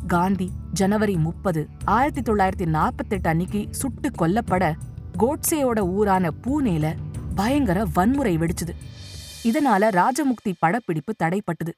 காந்தி 0.07 0.51
ஜனவரி 0.73 1.17
முப்பது 1.17 1.69
ஆயிரத்தி 1.85 2.33
தொள்ளாயிரத்தி 2.33 2.67
நாற்பத்தெட்டு 2.67 3.29
அன்னைக்கு 3.29 3.67
சுட்டு 3.71 4.11
கொல்லப்பட 4.11 4.75
கோட்சேயோட 5.19 5.79
ஊரான 5.79 6.31
பூனேல 6.43 6.97
பயங்கர 7.35 7.87
வன்முறை 7.95 8.39
வெடிச்சுது. 8.39 8.75
இதனால 9.45 9.89
ராஜமுக்தி 9.91 10.53
படப்பிடிப்பு 10.59 11.15
தடைப்பட்டது. 11.23 11.73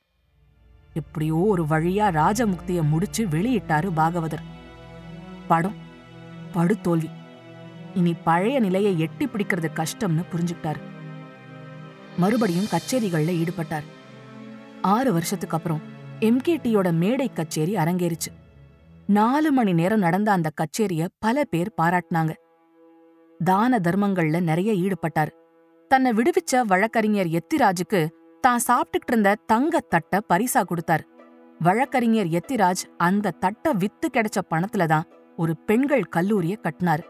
எப்படியோ 0.93 1.37
ஒரு 1.37 1.64
வழியா 1.64 2.11
ராஜமுக்திய 2.11 2.83
முடிச்சு 2.83 3.27
வெளியிட்டாரு 3.27 3.91
பாகவதர். 3.97 4.43
படம் 5.47 5.75
படுதோல்வி. 6.55 7.11
இனி 7.95 8.14
பழைய 8.14 8.61
நிலையை 8.61 9.01
எட்டி 9.01 9.27
பிடிக்கிறது 9.27 9.69
கஷ்டம்னு 9.75 10.25
புரிஞ்சுக்கிட்டாரு. 10.33 10.81
மறுபடியும் 12.17 12.69
கச்சேரிகள்ல 12.71 13.31
ஈடுபட்டார். 13.35 13.85
ஆறு 14.83 15.12
வருஷத்துக்கு 15.12 15.57
அப்புறம் 15.57 15.97
எம்கேடியோட 16.27 16.89
மேடை 16.93 17.27
கச்சேரி 17.33 17.75
அரங்கேறிச்சு. 17.77 18.31
நாலு 19.07 19.53
மணி 19.53 19.73
நேரம் 19.73 19.99
நடந்த 19.99 20.33
அந்த 20.33 20.49
கச்சேரிய 20.51 21.09
பல 21.19 21.45
பேர் 21.45 21.71
பாராட்டினாங்க. 21.77 22.33
தான 23.41 23.79
தர்மங்கள்ல 23.79 24.41
நிறைய 24.41 24.73
ஈடுபட்டார். 24.85 25.31
தன்னை 25.91 26.13
விடுவிச்ச 26.13 26.63
வழக்கறிஞர் 26.67 27.31
எத்திராஜுக்கு 27.39 28.01
தான் 28.41 28.65
சாப்பிட்டுக்கிட்டு 28.67 29.15
இருந்த 29.15 29.37
தங்க 29.47 29.81
தட்ட 29.81 30.21
பரிசா 30.29 30.63
கொடுத்தார். 30.65 31.05
வழக்கறிஞர் 31.61 32.27
எத்திராஜ் 32.39 32.83
அந்த 32.97 33.35
தட்ட 33.45 33.73
வித்து 33.73 34.09
கிடைச்ச 34.17 34.41
பணத்துல 34.51 34.87
தான் 34.87 35.09
ஒரு 35.37 35.55
பெண்கள் 35.57 36.05
கல்லூரிய 36.17 36.57
கட்டினார். 36.61 37.05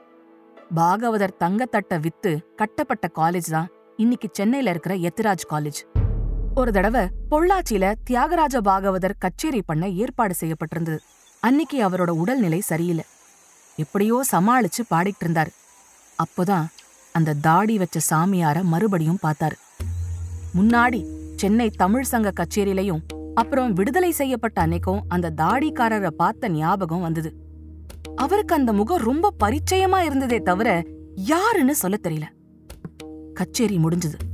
பாகவதர் 0.74 1.38
தங்கத்தட்ட 1.44 2.00
வித்து 2.00 2.32
கட்டப்பட்ட 2.56 3.08
காலேஜ் 3.14 3.50
தான் 3.50 3.70
இன்னைக்கு 3.96 4.28
சென்னையில 4.32 4.70
இருக்கிற 4.70 4.94
எத்திராஜ் 5.08 5.50
காலேஜ் 5.50 5.80
ஒரு 6.58 6.72
தடவை 6.72 7.08
பொள்ளாச்சியில 7.30 7.94
தியாகராஜ 8.10 8.60
பாகவதர் 8.60 9.12
கச்சேரி 9.18 9.62
பண்ண 9.62 9.88
ஏற்பாடு 9.88 10.34
செய்யப்பட்டிருந்தது. 10.40 10.98
அன்னைக்கு 11.40 11.88
அவரோட 11.88 12.10
உடல்நிலை 12.10 12.60
சரியில்லை. 12.60 13.04
எப்படியோ 13.76 14.24
சமாளிச்சு 14.32 14.82
பாடிட்டு 14.90 15.24
இருந்தாரு. 15.24 15.48
அப்போதான் 16.24 16.66
அந்த 17.12 17.32
தாடி 17.32 17.78
வச்ச 17.78 18.16
சாமியார 18.16 18.62
மறுபடியும் 18.62 19.18
பார்த்தாரு. 19.26 19.56
முன்னாடி 20.56 21.06
சென்னை 21.36 21.70
தமிழ் 21.70 22.02
சங்க 22.02 22.32
கச்சேரியிலையும் 22.40 23.02
அப்புறம் 23.34 23.72
விடுதலை 23.72 24.10
செய்யப்பட்ட 24.10 24.66
அன்னைக்கும் 24.66 25.00
அந்த 25.08 25.32
தாடிக்காரரை 25.36 26.10
பார்த்த 26.10 26.48
ஞாபகம் 26.48 27.00
வந்தது. 27.00 27.32
அவருக்கு 28.16 28.54
அந்த 28.54 28.72
முகம் 28.72 29.02
ரொம்ப 29.02 29.32
பரிச்சயமா 29.44 30.04
இருந்ததே 30.04 30.42
தவிர 30.42 30.82
யாருன்னு 31.14 31.74
சொல்ல 31.74 31.96
தெரியல. 32.02 32.24
கச்சேரி 33.34 33.76
முடிஞ்சது. 33.76 34.27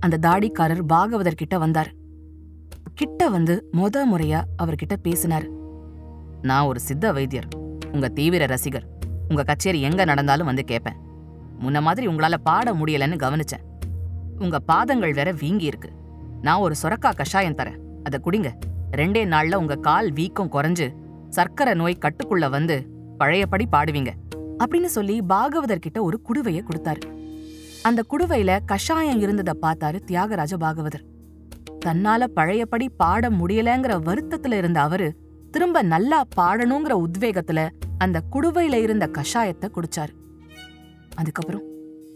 அந்த 0.00 0.28
தாடிக்காரர் 0.28 0.82
பாகவதர் 0.88 1.34
கிட்ட 1.34 1.58
வந்தார். 1.58 1.92
கிட்ட 2.94 3.28
வந்து 3.28 3.70
மொத 3.72 3.96
முறையா 4.12 4.40
அவர்கிட்ட 4.62 4.96
பேசினார். 5.02 5.44
நான் 6.42 6.66
ஒரு 6.66 6.80
சித்த 6.80 7.12
வைத்தியர். 7.12 7.48
உங்க 7.92 8.08
தீவிர 8.08 8.46
ரசிகர். 8.46 8.86
உங்க 9.28 9.42
கச்சேரி 9.42 9.80
எங்க 9.80 10.04
நடந்தாலும் 10.04 10.46
வந்து 10.46 10.64
கேட்பேன் 10.64 10.96
முன்ன 11.60 11.80
மாதிரி 11.80 12.08
உங்களால 12.08 12.34
பாட 12.42 12.72
முடியலன்னு 12.72 13.16
கவனிச்சேன். 13.16 13.84
உங்க 14.38 14.58
பாதங்கள் 14.58 15.12
வேற 15.12 15.32
வீங்கி 15.32 15.64
இருக்கு. 15.64 15.90
நான் 16.42 16.58
ஒரு 16.58 16.74
சொரக்கா 16.82 17.14
கஷாயம் 17.14 17.56
தரேன். 17.56 17.78
அதை 18.04 18.20
குடிங்க. 18.24 18.52
ரெண்டே 18.96 19.24
நாள்ல 19.24 19.54
உங்க 19.54 19.74
கால் 19.74 20.12
வீக்கம் 20.12 20.52
குறைஞ்சு 20.52 20.94
சர்க்கரை 21.28 21.74
நோய் 21.74 21.98
கட்டுக்குள்ள 22.00 22.50
வந்து 22.50 22.86
பழையபடி 23.18 23.66
பாடுவீங்க. 23.72 24.08
அப்படின்னு 24.58 24.84
சொல்லி 24.84 25.20
பாகவதர்கிட்ட 25.20 25.98
ஒரு 25.98 26.20
குடுவையை 26.28 26.62
கொடுத்தாரு. 26.62 27.19
அந்த 27.82 28.04
குடுவையில 28.10 28.58
கஷாயம் 28.64 29.20
இருந்ததை 29.20 29.54
பார்த்தாரு 29.62 29.98
தியாகராஜ 30.06 30.54
பாகவதர். 30.56 31.04
தன்னால 31.84 32.26
பழையபடி 32.26 32.88
பாட 32.88 33.30
முடியலங்கிற 33.30 33.92
வருத்தத்துல 34.08 34.52
இருந்த 34.52 34.80
அவரு 34.80 35.08
திரும்ப 35.50 35.82
நல்லா 35.82 36.24
பாடணுங்கிற 36.36 36.94
உத்வேகத்துல 36.96 37.60
அந்த 37.98 38.22
குடுவையில 38.32 38.74
இருந்த 38.74 39.10
கஷாயத்தை 39.12 39.68
குடிச்சாரு. 39.68 40.12
அதுக்கப்புறம் 41.14 41.62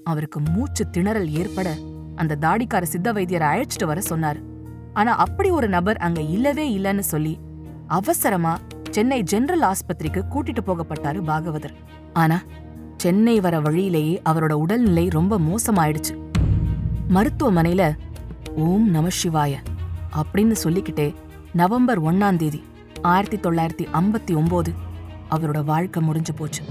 அவருக்கு 0.04 0.40
மூச்சு 0.40 0.84
திணறல் 0.92 1.30
ஏற்பட 1.30 1.74
அந்த 2.16 2.38
தாடிக்கார 2.40 2.82
சித்த 2.82 3.12
வைத்தியரை 3.12 3.48
அழைச்சிட்டு 3.52 3.84
வர 3.84 4.00
சொன்னார். 4.00 4.36
ஆனா 4.92 5.16
அப்படி 5.16 5.50
ஒரு 5.50 5.68
நபர் 5.68 5.96
அங்க 5.96 6.20
இல்லவே 6.20 6.78
இல்லைன்னு 6.78 7.04
சொல்லி 7.12 7.38
அவசரமா 7.86 8.58
சென்னை 8.90 9.22
ஜெனரல் 9.22 9.60
ஆஸ்பத்திரிக்கு 9.60 10.20
கூட்டிட்டு 10.30 10.62
போகப்பட்டாரு 10.66 11.22
பாகவதர். 11.22 11.74
ஆனா 12.12 12.42
சென்னை 13.04 13.40
வர 13.40 13.60
வழியிலேயே 13.60 14.20
அவரோட 14.24 14.52
உடல்நிலை 14.52 15.08
ரொம்ப 15.08 15.38
மோசமாயிடுச்சு. 15.38 16.12
மருத்துவமனையில 17.14 17.96
ஓம் 18.56 18.90
நம 18.90 19.08
சிவாய 19.22 19.56
அப்படின்னு 20.16 20.52
சொல்லிக்கிட்டே 20.52 21.14
நவம்பர் 21.52 22.02
ஒன்னாம் 22.02 22.36
தேதி 22.36 22.64
ஆயிரத்தி 23.02 23.48
தொள்ளாயிரத்தி 23.48 23.86
ஐம்பத்தி 23.92 24.34
ஒம்போது 24.34 24.74
அவரோட 25.30 25.64
வாழ்க்கை 25.64 26.02
முடிஞ்சு 26.02 26.34
போச்சு. 26.34 26.62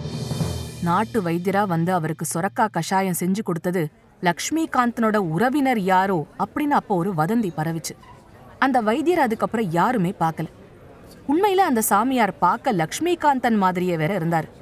நாட்டு 0.83 1.21
வைத்தியரா 1.21 1.67
வந்து 1.67 1.93
அவருக்கு 1.93 2.25
சொரக்கா 2.33 2.67
கஷாயம் 2.71 3.19
செஞ்சு 3.19 3.43
கொடுத்தது 3.43 3.89
லக்ஷ்மிகாந்தனோட 4.21 5.15
உறவினர் 5.15 5.79
யாரோ 5.79 6.25
அப்படின்னு 6.39 6.75
அப்போ 6.81 6.95
ஒரு 6.95 7.13
வதந்தி 7.13 7.49
பரவிச்சு. 7.57 7.95
அந்த 8.59 8.81
வைத்தியர் 8.81 9.19
அதுக்கப்புறம் 9.19 9.71
யாருமே 9.71 10.13
பார்க்கல. 10.19 10.45
உண்மையில 11.27 11.63
அந்த 11.69 11.81
சாமியார் 11.81 12.37
பார்க்க 12.37 12.73
லக்ஷ்மிகாந்தன் 12.73 13.57
மாதிரியே 13.57 13.97
வேற 13.97 14.15
இருந்தார். 14.15 14.61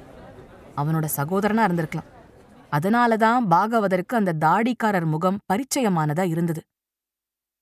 அவனோட 0.76 1.06
சகோதரனா 1.16 1.64
இருந்திருக்கலாம். 1.68 2.10
அதனால 2.68 3.16
தான் 3.16 3.50
பாகவதருக்கு 3.50 4.14
அந்த 4.14 4.36
தாடிக்காரர் 4.44 5.06
முகம் 5.06 5.40
பரிச்சயமானதா 5.52 6.24
இருந்தது. 6.28 6.62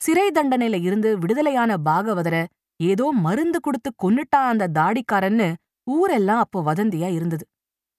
சிறை 0.00 0.30
தண்டனையில 0.34 0.80
இருந்து 0.80 1.18
விடுதலையான 1.18 1.76
பாகவதரை 1.84 2.42
ஏதோ 2.76 3.06
மருந்து 3.12 3.60
கொடுத்து 3.60 3.90
கொன்னுட்டா 4.02 4.40
அந்த 4.52 4.68
தாடிக்காரன்னு 4.68 5.54
ஊரெல்லாம் 5.86 6.38
அப்போ 6.38 6.72
வதந்தியா 6.72 7.08
இருந்தது. 7.12 7.44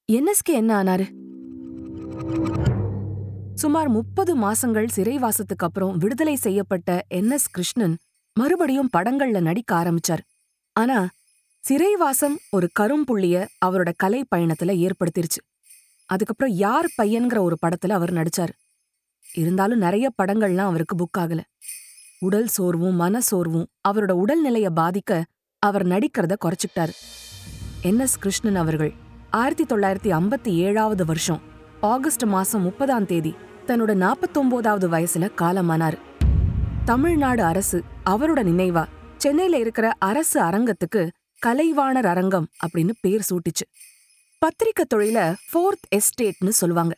என்எஸ்கே 0.10 0.54
என்ன 0.62 0.84
ஆனாரு? 0.84 1.06
சுமார் 3.54 3.89
முப்பது 3.89 4.38
மாசங்கள் 4.38 4.88
சிறைவாசத்துக்கு 4.95 5.65
அப்புறம் 5.67 5.97
விடுதலை 5.97 6.36
செய்யப்பட்ட 6.36 7.02
என் 7.08 7.32
எஸ் 7.32 7.50
கிருஷ்ணன் 7.50 7.95
மறுபடியும் 8.39 8.89
படங்கள்ல 8.97 9.41
நடிக்க 9.41 9.71
ஆரம்பிச்சார். 9.76 10.24
ஆனா 10.76 10.97
சிறைவாசம் 11.63 12.39
ஒரு 12.52 12.69
கரும்புள்ளிய 12.80 13.47
அவரோட 13.65 13.91
கலை 13.95 14.26
பயணத்துல 14.36 14.78
ஏற்படுத்திருச்சு. 14.78 15.41
அதுக்கப்புறம் 16.06 16.54
யார் 16.54 16.86
பையன்கிற 17.02 17.39
ஒரு 17.39 17.58
படத்துல 17.65 17.89
அவர் 17.89 18.13
நடிச்சார். 18.13 18.50
இருந்தாலும் 19.34 19.78
நிறைய 19.78 20.10
படங்கள்லாம் 20.21 20.69
அவருக்கு 20.69 20.95
புக் 20.95 21.19
ஆகல. 21.19 21.39
உடல் 22.19 22.47
சோர்வும் 22.47 22.95
மன 22.95 23.21
சோர்வும் 23.21 23.67
அவரோட 23.88 24.24
உடல்நிலைய 24.24 24.67
பாதிக்க 24.76 25.24
அவர் 25.60 25.88
நடிக்கிறத 25.88 26.36
குறைச்சிக்கிட்டாரு. 26.45 26.91
என் 27.82 28.00
எஸ் 28.00 28.17
கிருஷ்ணன் 28.17 28.56
அவர்கள் 28.56 28.93
ஆயிரத்தி 29.30 29.63
தொள்ளாயிரத்தி 29.63 30.15
ஐம்பத்தி 30.15 30.54
ஏழாவது 30.54 31.06
வருஷம் 31.06 31.41
ஆகஸ்ட் 31.82 32.24
மாசம் 32.24 32.62
முப்பதாம் 32.62 33.06
தேதி 33.06 33.36
தன்னோட 33.67 33.93
நாற்பத்தொன்பதாவது 33.93 34.89
வயசுல 34.89 35.30
காலமானார். 35.38 35.97
தமிழ்நாடு 36.86 37.43
அரசு 37.43 37.84
அவரோட 38.06 38.43
நினைவா 38.43 38.86
சென்னையில 39.17 39.58
இருக்கிற 39.58 39.93
அரசு 40.00 40.41
அரங்கத்துக்கு 40.41 41.10
கலைவாணர் 41.47 42.06
அரங்கம் 42.06 42.47
அப்படின்னு 42.67 42.89
பேர் 43.01 43.25
சூட்டிச்சு. 43.34 43.65
பத்திரிக்கை 44.38 44.86
தொழில 44.95 45.36
ஃபோர்த் 45.51 45.99
எஸ்டேட்னு 45.99 46.49
சொல்லுவாங்க. 46.49 46.95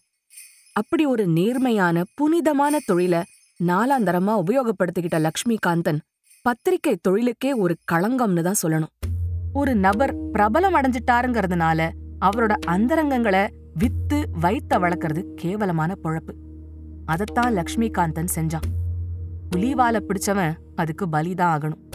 அப்படி 0.74 1.06
ஒரு 1.06 1.28
நேர்மையான 1.28 2.04
புனிதமான 2.16 2.78
தொழில 2.92 3.24
நாலாந்தரமா 3.64 4.42
உபயோகப்படுத்திக்கிட்ட 4.46 5.30
லக்ஷ்மிகாந்தன் 5.30 6.00
பத்திரிக்கை 6.42 6.98
தொழிலுக்கே 7.02 7.54
ஒரு 7.54 7.78
களங்கம்னு 7.92 8.42
தான் 8.42 8.62
சொல்லணும். 8.64 9.12
ஒரு 9.54 9.76
நபர் 9.76 10.16
பிரபலம் 10.18 10.78
அடைஞ்சிட்டாருங்கிறதுனால 10.82 11.92
அவரோட 12.26 12.56
அந்தரங்கங்களை 12.68 13.48
வித்து 13.74 14.30
வைத்த 14.32 14.80
வளர்க்கறது 14.80 15.24
கேவலமான 15.36 15.96
பொழப்பு. 16.04 16.34
அதத்தான் 17.08 17.64
லக்ஷ்மிகாந்தன் 17.64 18.28
செஞ்சான். 18.36 18.68
புலிவால 19.56 20.00
பிடிச்சவன் 20.08 20.54
அதுக்கு 20.76 21.08
பலிதான் 21.08 21.56
ஆகணும். 21.56 21.93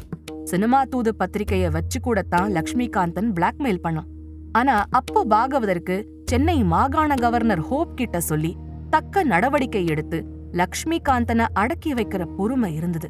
சினிமா 0.50 0.84
தூது 0.84 1.10
பத்திரிகையை 1.14 1.70
வச்சு 1.70 2.00
கூடத்தான் 2.00 2.52
லக்ஷ்மிகாந்தன் 2.52 3.28
பிளாக்மெயில் 3.36 3.84
பண்ணான். 3.84 4.08
ஆனா 4.52 4.74
அப்போ 4.90 5.20
பாகவதற்கு 5.24 5.96
சென்னை 6.24 6.56
மாகாண 6.64 7.14
கவர்னர் 7.14 7.62
ஹோப் 7.68 7.96
கிட்ட 7.96 8.20
சொல்லி 8.20 8.52
தக்க 8.90 9.22
நடவடிக்கை 9.22 9.82
எடுத்து 9.86 10.18
லக்ஷ்மிகாந்தனை 10.52 11.46
அடக்கி 11.52 11.92
வைக்கிற 11.94 12.22
பொறுமை 12.36 12.70
இருந்தது. 12.74 13.08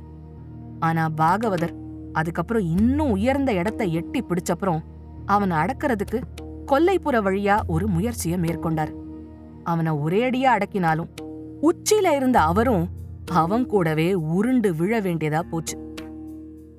ஆனா 0.81 1.05
பாகவதர் 1.17 1.75
அதுக்கப்புறம் 2.13 2.67
இன்னும் 2.79 3.11
உயர்ந்த 3.11 3.51
இடத்தை 3.53 3.89
எட்டி 3.93 4.21
பிடிச்சப்புறம் 4.23 4.81
அவனை 5.27 5.57
அடக்கிறதுக்கு 5.57 6.21
கொல்லைப்புற 6.73 7.17
வழியா 7.27 7.57
ஒரு 7.67 7.87
முயற்சியை 7.89 8.39
மேற்கொண்டார். 8.41 8.93
அவனை 9.65 9.93
ஒரேடியா 10.05 10.51
அடக்கினாலும் 10.57 11.13
உச்சியில 11.63 12.09
இருந்த 12.17 12.39
அவரும் 12.41 12.87
அவன் 13.43 13.67
கூடவே 13.67 14.09
உருண்டு 14.37 14.71
விழ 14.75 15.01
வேண்டியதா 15.01 15.43
போச்சு. 15.51 15.77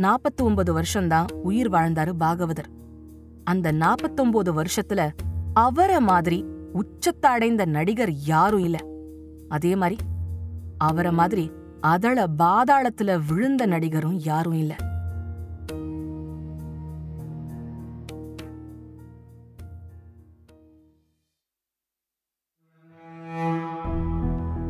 நாற்பத்தி 0.02 0.42
ஒன்பது 0.42 0.74
வருஷம்தான் 0.74 1.26
உயிர் 1.44 1.72
வாழ்ந்தாரு 1.72 2.14
பாகவதர். 2.20 2.70
அந்த 3.44 3.72
நாற்பத்தொன்பது 3.72 4.64
வருஷத்துல 4.64 5.12
அவரை 5.54 6.00
மாதிரி 6.00 6.46
உச்சத்தை 6.74 7.32
அடைந்த 7.32 7.66
நடிகர் 7.66 8.12
யாரும் 8.12 8.64
இல்ல. 8.64 8.78
அதே 9.50 9.76
மாதிரி 9.76 10.02
அவரை 10.78 11.12
மாதிரி 11.12 11.52
அதள 11.82 12.26
பாதாளத்துல 12.38 13.20
விழுந்த 13.28 13.66
நடிகரும் 13.66 14.20
யாரும் 14.20 14.54
இல்ல. 14.54 14.76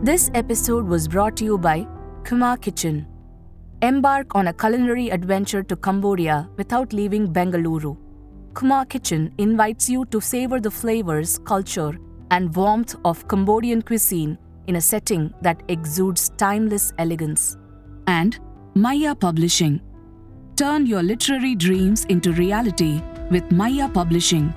This 0.05 0.31
episode 0.31 0.83
was 0.89 0.99
brought 1.13 1.33
to 1.33 1.45
you 1.45 1.59
by 1.59 1.87
Kuma 2.29 2.55
Kitchen. 2.65 3.17
Embark 3.81 4.35
on 4.35 4.47
a 4.47 4.53
culinary 4.53 5.09
adventure 5.09 5.63
to 5.63 5.75
Cambodia 5.77 6.49
without 6.57 6.91
leaving 6.91 7.31
Bengaluru. 7.31 7.95
Kuma 8.53 8.85
Kitchen 8.89 9.33
invites 9.37 9.89
you 9.89 10.03
to 10.07 10.19
savor 10.19 10.59
the 10.59 10.69
flavors, 10.69 11.37
culture, 11.45 11.97
and 12.29 12.53
warmth 12.53 12.97
of 13.05 13.25
Cambodian 13.29 13.81
cuisine 13.81 14.37
in 14.67 14.75
a 14.75 14.81
setting 14.81 15.33
that 15.41 15.63
exudes 15.69 16.27
timeless 16.35 16.91
elegance. 16.97 17.55
And 18.07 18.37
Maya 18.75 19.15
Publishing. 19.15 19.79
Turn 20.57 20.85
your 20.85 21.01
literary 21.01 21.55
dreams 21.55 22.03
into 22.05 22.33
reality 22.33 23.01
with 23.31 23.49
Maya 23.49 23.87
Publishing, 23.87 24.49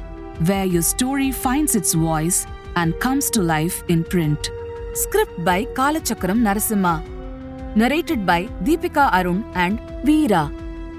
where 0.46 0.64
your 0.64 0.82
story 0.82 1.30
finds 1.30 1.76
its 1.76 1.94
voice 1.94 2.44
and 2.74 2.98
comes 2.98 3.30
to 3.30 3.40
life 3.40 3.84
in 3.88 4.02
print. 4.02 4.50
Script 4.94 5.44
by 5.44 5.64
Kalachakram 5.64 6.40
Narasimha. 6.40 7.11
Narrated 7.74 8.26
by 8.26 8.44
Deepika 8.64 9.10
Arun 9.14 9.44
and 9.54 9.78
Veera. 10.04 10.52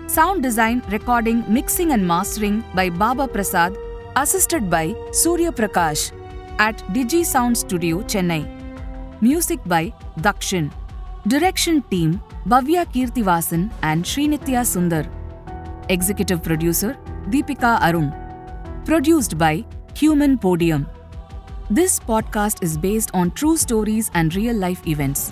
Sound 0.10 0.42
design, 0.42 0.82
recording, 0.90 1.44
mixing, 1.48 1.92
and 1.92 2.08
mastering 2.08 2.64
by 2.74 2.90
Baba 2.90 3.28
Prasad, 3.28 3.78
Assisted 4.16 4.72
by 4.72 4.96
Surya 5.12 5.52
Prakash 5.52 6.12
at 6.58 6.78
Digi 6.94 7.24
Sound 7.24 7.56
Studio, 7.58 8.02
Chennai. 8.02 8.42
Music 9.22 9.60
by 9.66 9.94
Dakshin. 10.22 10.72
Direction 11.28 11.84
team 11.92 12.20
Bhavya 12.48 12.86
Kirtivasan 12.92 13.72
and 13.84 14.04
Srinitya 14.04 14.66
Sundar. 14.72 15.08
Executive 15.90 16.42
producer 16.42 16.98
Deepika 17.30 17.80
Arun. 17.82 18.12
Produced 18.84 19.38
by 19.38 19.64
Human 19.96 20.40
Podium. 20.40 20.88
This 21.70 22.00
podcast 22.00 22.64
is 22.64 22.78
based 22.78 23.12
on 23.14 23.32
true 23.32 23.58
stories 23.58 24.10
and 24.16 24.36
real 24.36 24.56
life 24.56 24.86
events. 24.88 25.32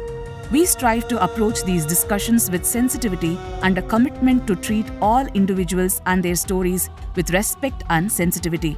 We 0.51 0.65
strive 0.65 1.07
to 1.07 1.23
approach 1.23 1.63
these 1.63 1.85
discussions 1.85 2.51
with 2.51 2.65
sensitivity 2.65 3.37
and 3.63 3.77
a 3.77 3.81
commitment 3.81 4.47
to 4.47 4.55
treat 4.57 4.85
all 5.01 5.25
individuals 5.27 6.01
and 6.05 6.21
their 6.21 6.35
stories 6.35 6.89
with 7.15 7.31
respect 7.31 7.83
and 7.89 8.11
sensitivity. 8.11 8.77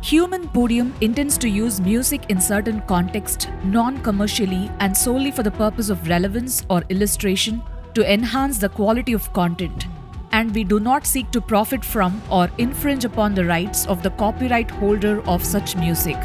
Human 0.00 0.48
Podium 0.48 0.92
intends 1.00 1.38
to 1.38 1.48
use 1.48 1.80
music 1.80 2.26
in 2.30 2.40
certain 2.40 2.80
context 2.82 3.48
non-commercially 3.62 4.70
and 4.80 4.96
solely 4.96 5.30
for 5.30 5.44
the 5.44 5.52
purpose 5.52 5.88
of 5.88 6.08
relevance 6.08 6.66
or 6.68 6.82
illustration 6.88 7.62
to 7.94 8.12
enhance 8.12 8.58
the 8.58 8.68
quality 8.68 9.12
of 9.12 9.32
content 9.32 9.86
and 10.32 10.52
we 10.52 10.64
do 10.64 10.80
not 10.80 11.06
seek 11.06 11.30
to 11.30 11.40
profit 11.40 11.84
from 11.84 12.20
or 12.28 12.50
infringe 12.58 13.04
upon 13.04 13.36
the 13.36 13.44
rights 13.44 13.86
of 13.86 14.02
the 14.02 14.10
copyright 14.10 14.68
holder 14.68 15.22
of 15.28 15.44
such 15.44 15.76
music. 15.76 16.16